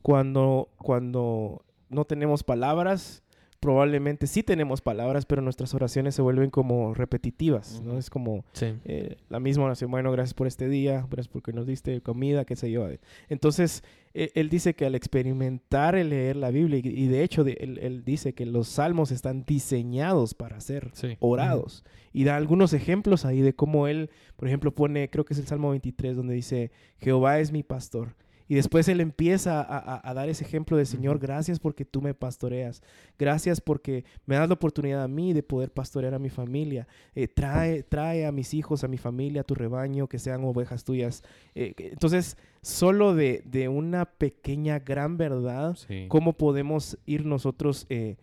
cuando, 0.01 0.69
cuando 0.77 1.63
no 1.89 2.05
tenemos 2.05 2.43
palabras, 2.43 3.23
probablemente 3.60 4.26
sí 4.28 4.41
tenemos 4.43 4.82
palabras, 4.82 5.26
pero 5.26 5.41
nuestras 5.41 5.74
oraciones 5.74 6.15
se 6.15 6.22
vuelven 6.22 6.50
como 6.50 6.93
repetitivas, 6.93 7.82
¿no? 7.84 7.98
Es 7.98 8.10
como 8.10 8.45
Sí. 8.54 8.74
eh, 8.86 9.17
la 9.30 9.39
misma 9.39 9.65
oración, 9.65 9.91
bueno, 9.91 10.12
gracias 10.12 10.34
por 10.34 10.48
este 10.48 10.69
día, 10.69 11.06
gracias 11.10 11.28
porque 11.28 11.52
nos 11.54 11.67
diste 11.67 12.02
comida, 12.02 12.45
qué 12.45 12.56
sé 12.56 12.72
yo. 12.72 12.88
Entonces, 13.28 13.84
eh, 14.13 14.32
él 14.36 14.50
dice 14.50 14.74
que 14.74 14.86
al 14.86 14.95
experimentar 14.95 15.95
el 15.95 16.10
leer 16.10 16.36
la 16.38 16.52
Biblia, 16.52 16.80
y, 16.84 17.08
de 17.08 17.24
hecho 17.24 17.43
de- 17.43 17.58
él, 17.60 17.78
él 17.82 18.04
dice 18.06 18.34
que 18.34 18.45
los 18.45 18.67
salmos 18.67 19.12
están 19.12 19.43
diseñados 19.45 20.34
para 20.34 20.60
ser 20.62 20.89
Sí. 20.93 21.17
orados. 21.19 21.84
Y 22.13 22.24
da 22.24 22.38
algunos 22.38 22.74
ejemplos 22.74 23.26
ahí 23.26 23.41
de 23.41 23.54
cómo 23.54 23.88
él, 23.88 24.10
por 24.36 24.48
ejemplo, 24.48 24.74
pone, 24.74 25.10
creo 25.10 25.26
que 25.26 25.34
es 25.34 25.39
el 25.39 25.45
Salmo 25.48 25.69
23, 25.72 26.15
donde 26.15 26.34
dice, 26.34 26.72
Jehová 27.00 27.39
es 27.39 27.52
mi 27.52 27.62
pastor. 27.63 28.15
Y 28.49 28.55
después 28.55 28.88
él 28.89 28.99
empieza 28.99 29.62
a, 29.62 29.77
a- 29.77 30.01
a 30.09 30.13
dar 30.13 30.27
ese 30.27 30.43
ejemplo 30.43 30.75
de, 30.75 30.85
Señor, 30.85 31.19
gracias 31.19 31.59
porque 31.59 31.85
tú 31.85 32.01
me 32.01 32.13
pastoreas. 32.13 32.81
Gracias 33.17 33.62
porque 33.62 34.03
me 34.25 34.35
das 34.35 34.49
la 34.49 34.55
oportunidad 34.55 35.03
a 35.03 35.07
mí 35.07 35.31
de 35.33 35.43
poder 35.43 35.71
pastorear 35.71 36.13
a 36.15 36.19
mi 36.19 36.29
familia. 36.29 36.88
Eh, 37.15 37.27
trae, 37.27 37.83
trae 37.83 38.25
a 38.25 38.31
mis 38.33 38.53
hijos, 38.55 38.83
a 38.83 38.88
mi 38.88 38.97
familia, 38.97 39.41
a 39.41 39.43
tu 39.45 39.53
rebaño, 39.55 40.07
que 40.07 40.19
sean 40.19 40.43
ovejas 40.43 40.83
tuyas. 40.83 41.23
Eh, 41.55 41.73
entonces, 41.77 42.38
solo 42.62 43.13
de, 43.15 43.43
de 43.45 43.69
una 43.69 44.05
pequeña 44.05 44.79
gran 44.79 45.15
verdad, 45.17 45.75
Sí. 45.75 46.05
cómo 46.09 46.33
podemos 46.33 46.97
ir 47.05 47.25
nosotros 47.25 47.85
eh, 47.89 48.17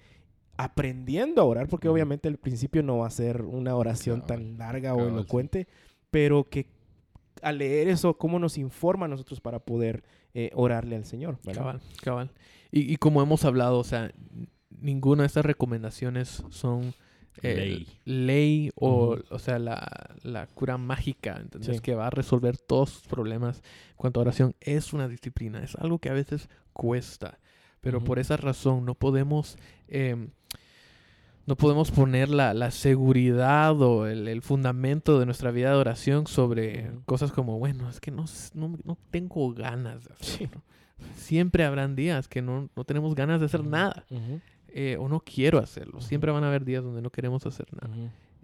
aprendiendo 0.56 1.42
a 1.42 1.44
orar, 1.44 1.68
porque 1.68 1.88
obviamente 1.88 2.28
al 2.28 2.38
principio 2.38 2.82
no 2.82 2.98
va 2.98 3.06
a 3.06 3.10
ser 3.10 3.42
una 3.42 3.76
oración 3.76 4.24
tan 4.26 4.58
larga 4.58 4.94
o 4.94 5.00
sí. 5.00 5.06
elocuente, 5.12 5.68
pero 6.10 6.44
que 6.44 6.66
al 7.42 7.58
leer 7.58 7.88
eso, 7.88 8.16
cómo 8.18 8.38
nos 8.38 8.58
informa 8.58 9.06
a 9.06 9.08
nosotros 9.08 9.40
para 9.40 9.58
poder 9.60 10.02
eh, 10.34 10.50
orarle 10.54 10.96
al 10.96 11.04
Señor. 11.04 11.38
¿verdad? 11.44 11.62
Cabal, 11.62 11.80
cabal. 12.02 12.30
Y, 12.70 12.92
y 12.92 12.96
como 12.96 13.22
hemos 13.22 13.44
hablado, 13.44 13.78
o 13.78 13.84
sea, 13.84 14.12
ninguna 14.80 15.22
de 15.22 15.28
estas 15.28 15.44
recomendaciones 15.44 16.42
son 16.50 16.94
eh, 17.42 17.54
Ley. 17.54 17.88
ley 18.04 18.70
o, 18.76 19.18
o 19.30 19.38
sea, 19.38 19.58
la, 19.58 20.16
la 20.22 20.46
cura 20.46 20.78
mágica, 20.78 21.38
¿entendés? 21.40 21.76
Sí. 21.76 21.82
Que 21.82 21.94
va 21.94 22.06
a 22.06 22.10
resolver 22.10 22.56
todos 22.58 22.90
sus 22.90 23.06
problemas 23.06 23.58
en 23.90 23.96
cuanto 23.96 24.20
a 24.20 24.22
oración. 24.22 24.54
Es 24.60 24.92
una 24.92 25.06
disciplina, 25.08 25.62
es 25.62 25.74
algo 25.76 25.98
que 25.98 26.08
a 26.08 26.14
veces 26.14 26.48
cuesta, 26.72 27.38
pero 27.80 28.02
por 28.02 28.18
esa 28.18 28.36
razón 28.36 28.84
no 28.84 28.94
podemos... 28.94 29.56
em, 29.88 30.30
no 31.46 31.56
podemos 31.56 31.90
poner 31.90 32.28
la, 32.28 32.54
la 32.54 32.70
seguridad 32.70 33.80
o 33.80 34.06
el, 34.06 34.28
el 34.28 34.42
fundamento 34.42 35.18
de 35.18 35.26
nuestra 35.26 35.50
vida 35.50 35.70
de 35.70 35.76
oración 35.76 36.26
sobre 36.26 36.90
cosas 37.04 37.32
como, 37.32 37.58
bueno, 37.58 37.88
es 37.88 38.00
que 38.00 38.10
no, 38.10 38.24
no, 38.54 38.76
no 38.84 38.98
tengo 39.10 39.52
ganas 39.54 40.04
de 40.04 40.10
Sí. 40.20 40.44
hacerlo. 40.44 40.62
Siempre 41.14 41.64
habrán 41.64 41.94
días 41.94 42.26
que 42.26 42.40
no, 42.42 42.68
no 42.74 42.84
tenemos 42.84 43.14
ganas 43.14 43.38
de 43.40 43.46
hacer 43.46 43.62
nada 43.64 44.04
eh, 44.68 44.96
o 44.98 45.08
no 45.08 45.20
quiero 45.20 45.58
hacerlo. 45.58 46.00
Siempre 46.00 46.32
van 46.32 46.42
a 46.44 46.48
haber 46.48 46.64
días 46.64 46.82
donde 46.82 47.02
no 47.02 47.10
queremos 47.10 47.44
hacer 47.46 47.66
nada. 47.80 47.94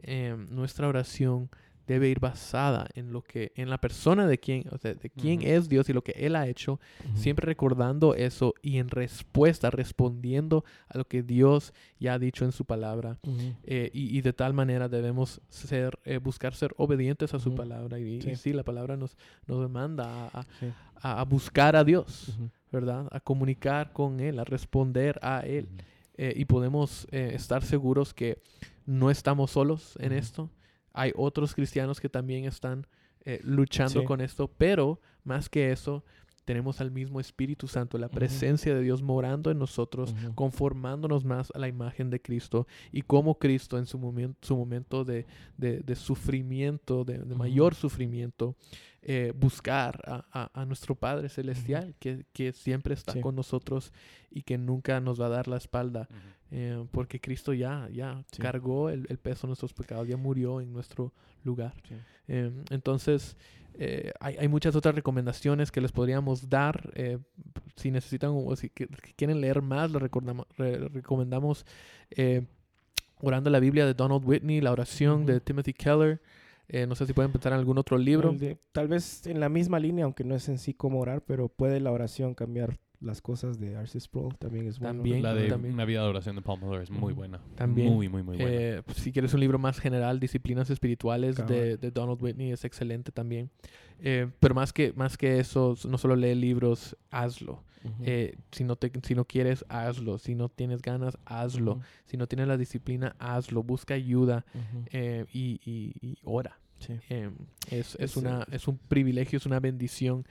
Eh, 0.02 0.36
nuestra 0.50 0.86
oración 0.88 1.48
debe 1.86 2.08
ir 2.08 2.20
basada 2.20 2.86
en 2.94 3.12
lo 3.12 3.22
que, 3.22 3.52
en 3.56 3.68
la 3.70 3.78
persona 3.78 4.26
de 4.26 4.38
quien, 4.38 4.64
o 4.70 4.78
sea, 4.78 4.94
de 4.94 5.10
quién 5.10 5.40
Ujú. 5.40 5.48
es 5.48 5.68
Dios 5.68 5.88
y 5.88 5.92
lo 5.92 6.02
que 6.02 6.12
Él 6.12 6.36
ha 6.36 6.46
hecho, 6.46 6.80
Ujú. 7.08 7.16
siempre 7.16 7.44
recordando 7.46 8.14
eso 8.14 8.54
y 8.62 8.78
en 8.78 8.88
respuesta, 8.88 9.70
respondiendo 9.70 10.64
a 10.88 10.98
lo 10.98 11.06
que 11.06 11.22
Dios 11.22 11.72
ya 11.98 12.14
ha 12.14 12.18
dicho 12.18 12.44
en 12.44 12.52
su 12.52 12.64
palabra. 12.64 13.18
Ujú. 13.26 13.54
Eh, 13.64 13.90
y, 13.92 14.16
y 14.16 14.20
de 14.20 14.32
tal 14.32 14.54
manera 14.54 14.88
debemos 14.88 15.40
ser, 15.48 15.98
eh, 16.04 16.18
buscar 16.18 16.54
ser 16.54 16.72
obedientes 16.76 17.34
a 17.34 17.38
su 17.38 17.54
palabra. 17.54 17.98
Y, 17.98 18.16
y 18.16 18.22
Sí. 18.22 18.36
sí, 18.36 18.52
la 18.52 18.62
palabra 18.62 18.96
nos, 18.96 19.16
nos 19.46 19.60
demanda 19.60 20.26
a, 20.28 20.42
Sí. 20.60 20.66
a- 20.96 21.20
a 21.20 21.24
buscar 21.24 21.76
a 21.76 21.84
Dios. 21.84 22.36
¿verdad? 22.70 23.06
A 23.10 23.20
comunicar 23.20 23.92
con 23.92 24.18
Él, 24.20 24.38
a 24.38 24.44
responder 24.44 25.18
a 25.20 25.40
Él. 25.40 25.68
Eh, 26.16 26.32
y 26.36 26.46
podemos 26.46 27.06
eh, 27.10 27.32
estar 27.34 27.62
seguros 27.62 28.14
que 28.14 28.38
no 28.86 29.10
estamos 29.10 29.50
solos 29.50 29.94
en 30.00 30.12
esto. 30.12 30.48
Hay 30.92 31.12
otros 31.16 31.54
cristianos 31.54 32.00
que 32.00 32.08
también 32.08 32.44
están 32.44 32.86
eh, 33.24 33.40
luchando 33.44 34.00
Sí. 34.00 34.06
con 34.06 34.20
esto, 34.20 34.48
pero 34.48 35.00
más 35.24 35.48
que 35.48 35.70
eso, 35.70 36.04
tenemos 36.44 36.80
al 36.80 36.90
mismo 36.90 37.20
Espíritu 37.20 37.68
Santo, 37.68 37.98
la 37.98 38.08
presencia 38.08 38.74
de 38.74 38.82
Dios 38.82 39.00
morando 39.00 39.52
en 39.52 39.60
nosotros, 39.60 40.12
conformándonos 40.34 41.24
más 41.24 41.52
a 41.54 41.58
la 41.60 41.68
imagen 41.68 42.10
de 42.10 42.20
Cristo 42.20 42.66
y 42.90 43.02
como 43.02 43.38
Cristo 43.38 43.78
en 43.78 43.86
su, 43.86 43.96
momen- 43.98 44.34
su 44.42 44.56
momento 44.56 45.04
de, 45.04 45.24
de- 45.56 45.78
de 45.80 45.94
sufrimiento, 45.94 47.04
de, 47.04 47.18
mayor 47.36 47.74
sufrimiento, 47.76 48.56
eh, 49.02 49.32
buscar 49.36 50.00
a, 50.06 50.24
a- 50.32 50.60
a 50.62 50.64
nuestro 50.64 50.94
Padre 50.94 51.28
Celestial, 51.28 51.94
que, 51.98 52.24
que 52.32 52.52
siempre 52.52 52.94
está 52.94 53.12
Sí. 53.14 53.20
con 53.20 53.34
nosotros 53.34 53.92
y 54.30 54.42
que 54.42 54.58
nunca 54.58 55.00
nos 55.00 55.20
va 55.20 55.26
a 55.26 55.30
dar 55.30 55.48
la 55.48 55.56
espalda, 55.56 56.08
eh, 56.52 56.84
porque 56.92 57.20
Cristo 57.20 57.52
ya, 57.52 57.88
ya 57.92 58.22
Sí. 58.30 58.40
cargó 58.40 58.90
el, 58.90 59.06
el 59.08 59.18
peso 59.18 59.42
de 59.46 59.48
nuestros 59.48 59.72
pecados, 59.72 60.06
ya 60.06 60.16
murió 60.16 60.60
en 60.60 60.72
nuestro 60.72 61.12
lugar. 61.44 61.74
Sí. 61.88 61.94
Eh, 62.28 62.52
entonces, 62.70 63.36
hay, 64.20 64.36
hay 64.36 64.48
muchas 64.48 64.76
otras 64.76 64.94
recomendaciones 64.94 65.70
que 65.72 65.80
les 65.80 65.90
podríamos 65.92 66.48
dar. 66.48 66.92
si 67.74 67.90
necesitan 67.90 68.30
o 68.34 68.54
si 68.54 68.68
quieren 68.68 69.40
leer 69.40 69.62
más, 69.62 69.90
les 69.90 70.02
re- 70.02 70.88
recomendamos 70.90 71.64
Orando 73.24 73.50
la 73.50 73.60
Biblia 73.60 73.86
de 73.86 73.94
Donald 73.94 74.22
Whitney, 74.24 74.60
la 74.60 74.72
oración 74.72 75.26
de. 75.26 75.40
Timothy 75.40 75.72
Keller. 75.72 76.20
Eh, 76.68 76.86
no 76.86 76.94
sé 76.94 77.06
si 77.06 77.12
pueden 77.12 77.32
pensar 77.32 77.52
en 77.52 77.58
algún 77.58 77.78
otro 77.78 77.98
libro. 77.98 78.34
Tal 78.72 78.88
vez 78.88 79.26
en 79.26 79.40
la 79.40 79.48
misma 79.48 79.78
línea, 79.78 80.04
aunque 80.04 80.24
no 80.24 80.34
es 80.34 80.48
en 80.48 80.58
sí 80.58 80.74
cómo 80.74 81.00
orar, 81.00 81.22
pero 81.22 81.48
puede 81.48 81.80
la 81.80 81.92
oración 81.92 82.34
cambiar 82.34 82.78
las 83.02 83.20
cosas 83.20 83.58
de 83.58 83.72
R.C. 83.72 84.00
Sproul. 84.00 84.36
También 84.38 84.66
es 84.66 84.78
bueno. 84.78 84.94
También, 84.96 85.22
La 85.22 85.34
de 85.34 85.48
también. 85.48 85.74
Una 85.74 85.84
vida 85.84 86.02
de 86.02 86.08
oración 86.08 86.36
de 86.36 86.42
Paul 86.42 86.60
Miller 86.60 86.82
es 86.82 86.90
muy 86.90 87.12
buena. 87.12 87.40
También. 87.56 87.92
Muy, 87.92 88.08
muy, 88.08 88.22
muy 88.22 88.36
buena. 88.36 88.50
Eh, 88.52 88.82
si 88.94 89.12
quieres 89.12 89.34
un 89.34 89.40
libro 89.40 89.58
más 89.58 89.78
general, 89.78 90.20
Disciplinas 90.20 90.70
Espirituales 90.70 91.36
de, 91.46 91.76
de 91.76 91.90
Donald 91.90 92.22
Whitney, 92.22 92.52
es 92.52 92.64
excelente 92.64 93.12
también. 93.12 93.50
Eh, 94.00 94.28
pero 94.40 94.54
más 94.54 94.72
que, 94.72 94.92
más 94.94 95.16
que 95.16 95.38
eso, 95.38 95.74
no 95.88 95.98
solo 95.98 96.16
lee 96.16 96.34
libros, 96.34 96.96
hazlo. 97.10 97.62
Ujú. 97.84 98.02
Eh, 98.06 98.36
si, 98.52 98.62
no 98.62 98.76
te, 98.76 98.92
si 99.02 99.14
no 99.14 99.24
quieres, 99.24 99.64
hazlo. 99.68 100.18
Si 100.18 100.34
no 100.36 100.48
tienes 100.48 100.82
ganas, 100.82 101.18
hazlo. 101.24 101.72
Ujú. 101.72 101.82
Si 102.06 102.16
no 102.16 102.26
tienes 102.28 102.46
la 102.48 102.56
disciplina, 102.56 103.16
hazlo. 103.18 103.62
Busca 103.64 103.94
ayuda 103.94 104.44
Ujú. 104.54 104.84
eh, 104.92 105.26
y, 105.32 105.60
y- 105.64 105.94
y 106.00 106.18
ora. 106.24 106.58
Sí. 106.78 106.94
Eh, 107.10 107.30
es, 107.70 107.96
es, 108.00 108.16
una, 108.16 108.44
es 108.50 108.66
un 108.66 108.76
privilegio, 108.78 109.36
es 109.36 109.46
una 109.46 109.60
bendición 109.60 110.24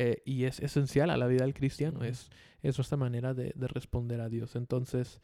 eh, 0.00 0.22
y 0.24 0.44
es 0.44 0.60
esencial 0.60 1.10
a 1.10 1.16
la 1.16 1.26
vida 1.26 1.44
del 1.44 1.54
cristiano. 1.54 2.04
Es, 2.04 2.30
es 2.62 2.78
nuestra 2.78 2.96
manera 2.96 3.34
de, 3.34 3.52
de 3.54 3.66
responder 3.68 4.20
a 4.20 4.28
Dios. 4.28 4.56
Entonces, 4.56 5.20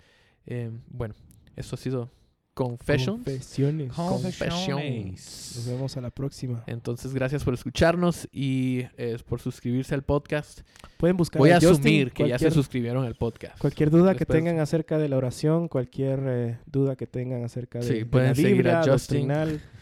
eh, 0.46 0.70
bueno, 0.88 1.14
eso 1.56 1.74
ha 1.76 1.78
sido 1.78 2.10
Confessions. 2.54 3.16
Confesiones. 3.18 3.92
Confessions. 3.92 5.56
Nos 5.56 5.66
vemos 5.68 5.96
a 5.96 6.00
la 6.00 6.10
próxima. 6.10 6.64
Entonces, 6.66 7.12
gracias 7.12 7.44
por 7.44 7.52
escucharnos 7.52 8.28
y 8.32 8.80
eh, 8.96 9.18
por 9.28 9.40
suscribirse 9.40 9.94
al 9.94 10.02
podcast. 10.02 10.60
Pueden 10.96 11.16
buscar 11.18 11.38
Voy 11.38 11.50
a 11.50 11.56
Justin, 11.56 11.70
asumir 11.72 12.12
que 12.12 12.28
ya 12.28 12.38
se 12.38 12.44
cualquier- 12.46 12.52
suscribieron 12.54 13.04
al 13.04 13.14
podcast. 13.14 13.58
Cualquier 13.58 13.90
duda 13.90 14.14
que 14.14 14.24
tengan 14.24 14.58
acerca 14.58 14.96
de 14.98 15.08
la 15.10 15.18
oración, 15.18 15.68
cualquier 15.68 16.20
eh, 16.26 16.58
duda 16.64 16.96
que 16.96 17.06
tengan 17.06 17.44
acerca 17.44 17.80
de, 17.80 17.86
Sí, 17.86 17.94
de 17.94 18.06
pueden 18.06 18.28
la 18.30 18.34
seguir 18.34 18.52
Biblia, 18.54 18.80
a 18.80 18.84
Justin, 18.84 19.28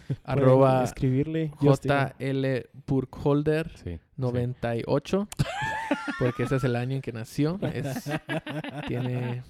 Arroba 0.25 0.85
escribirle. 0.85 1.51
JL 1.61 2.69
Burkholder 2.87 3.71
Sí. 3.83 3.99
98. 4.17 5.29
Porque 6.19 6.45
ese 6.45 6.57
es 6.57 6.65
el 6.65 6.77
año 6.77 6.97
en 6.97 7.03
que 7.03 7.13
nació. 7.13 7.59
Es, 7.63 8.11
tiene. 8.89 9.43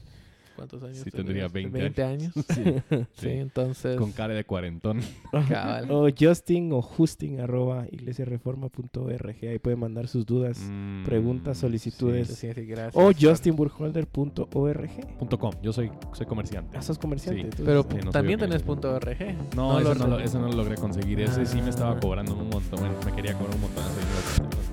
¿Cuántos 0.56 0.82
años? 0.82 0.98
Sí, 0.98 1.10
tendría 1.10 1.48
20 1.48 2.02
años. 2.04 2.32
Sí. 2.34 2.62
Sí, 2.90 3.06
Sí. 3.14 3.28
entonces. 3.28 3.96
Con 3.96 4.12
cara 4.12 4.34
de 4.34 4.44
cuarentón. 4.44 5.00
cabal. 5.48 5.90
O 5.90 6.08
Justin 6.18 6.72
o 6.72 6.82
Justin 6.82 7.40
arroba 7.40 7.86
iglesiareforma.org. 7.90 9.36
Ahí 9.42 9.58
pueden 9.58 9.80
mandar 9.80 10.06
sus 10.08 10.24
dudas. 10.26 10.60
Preguntas, 11.04 11.58
Mm, 11.58 11.60
solicitudes. 11.60 12.28
Sí, 12.28 12.52
sí, 12.54 12.64
gracias. 12.66 12.94
O 12.96 13.10
justinburholder.org. 13.12 14.90
Punto 15.18 15.38
com. 15.38 15.52
Yo 15.62 15.72
soy, 15.72 15.90
soy 16.12 16.26
comerciante. 16.26 16.76
Ah, 16.76 16.82
sos 16.82 16.98
comerciante. 16.98 17.40
Sí. 17.40 17.44
entonces, 17.44 17.66
Pero 17.66 17.82
Sí, 17.90 18.04
no 18.06 18.10
también 18.12 18.38
tenés 18.38 18.62
punto 18.62 18.92
.org. 18.94 19.16
No, 19.56 19.80
eso, 19.80 19.94
no 19.94 20.06
lo, 20.06 20.18
eso 20.20 20.38
no 20.40 20.48
lo 20.48 20.54
logré 20.54 20.76
conseguir. 20.76 21.20
Ese 21.20 21.46
sí 21.46 21.60
me 21.62 21.70
estaba 21.70 21.96
Ah. 21.96 22.00
cobrando 22.00 22.34
un 22.34 22.48
montón. 22.50 22.78
Bueno, 22.80 22.94
me 23.04 23.12
quería 23.12 23.34
cobrar 23.34 23.54
un 23.56 23.60
montón. 23.62 23.84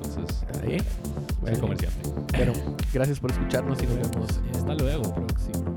Entonces, 0.03 0.45
Ahí. 0.63 0.77
Bueno, 1.41 1.59
comerciante. 1.59 2.09
Pero 2.31 2.53
gracias 2.93 3.19
por 3.19 3.31
escucharnos 3.31 3.81
y 3.81 3.87
nos 3.87 3.95
vemos 3.97 4.41
Hasta 4.55 4.75
luego. 4.75 5.13
próximo. 5.13 5.75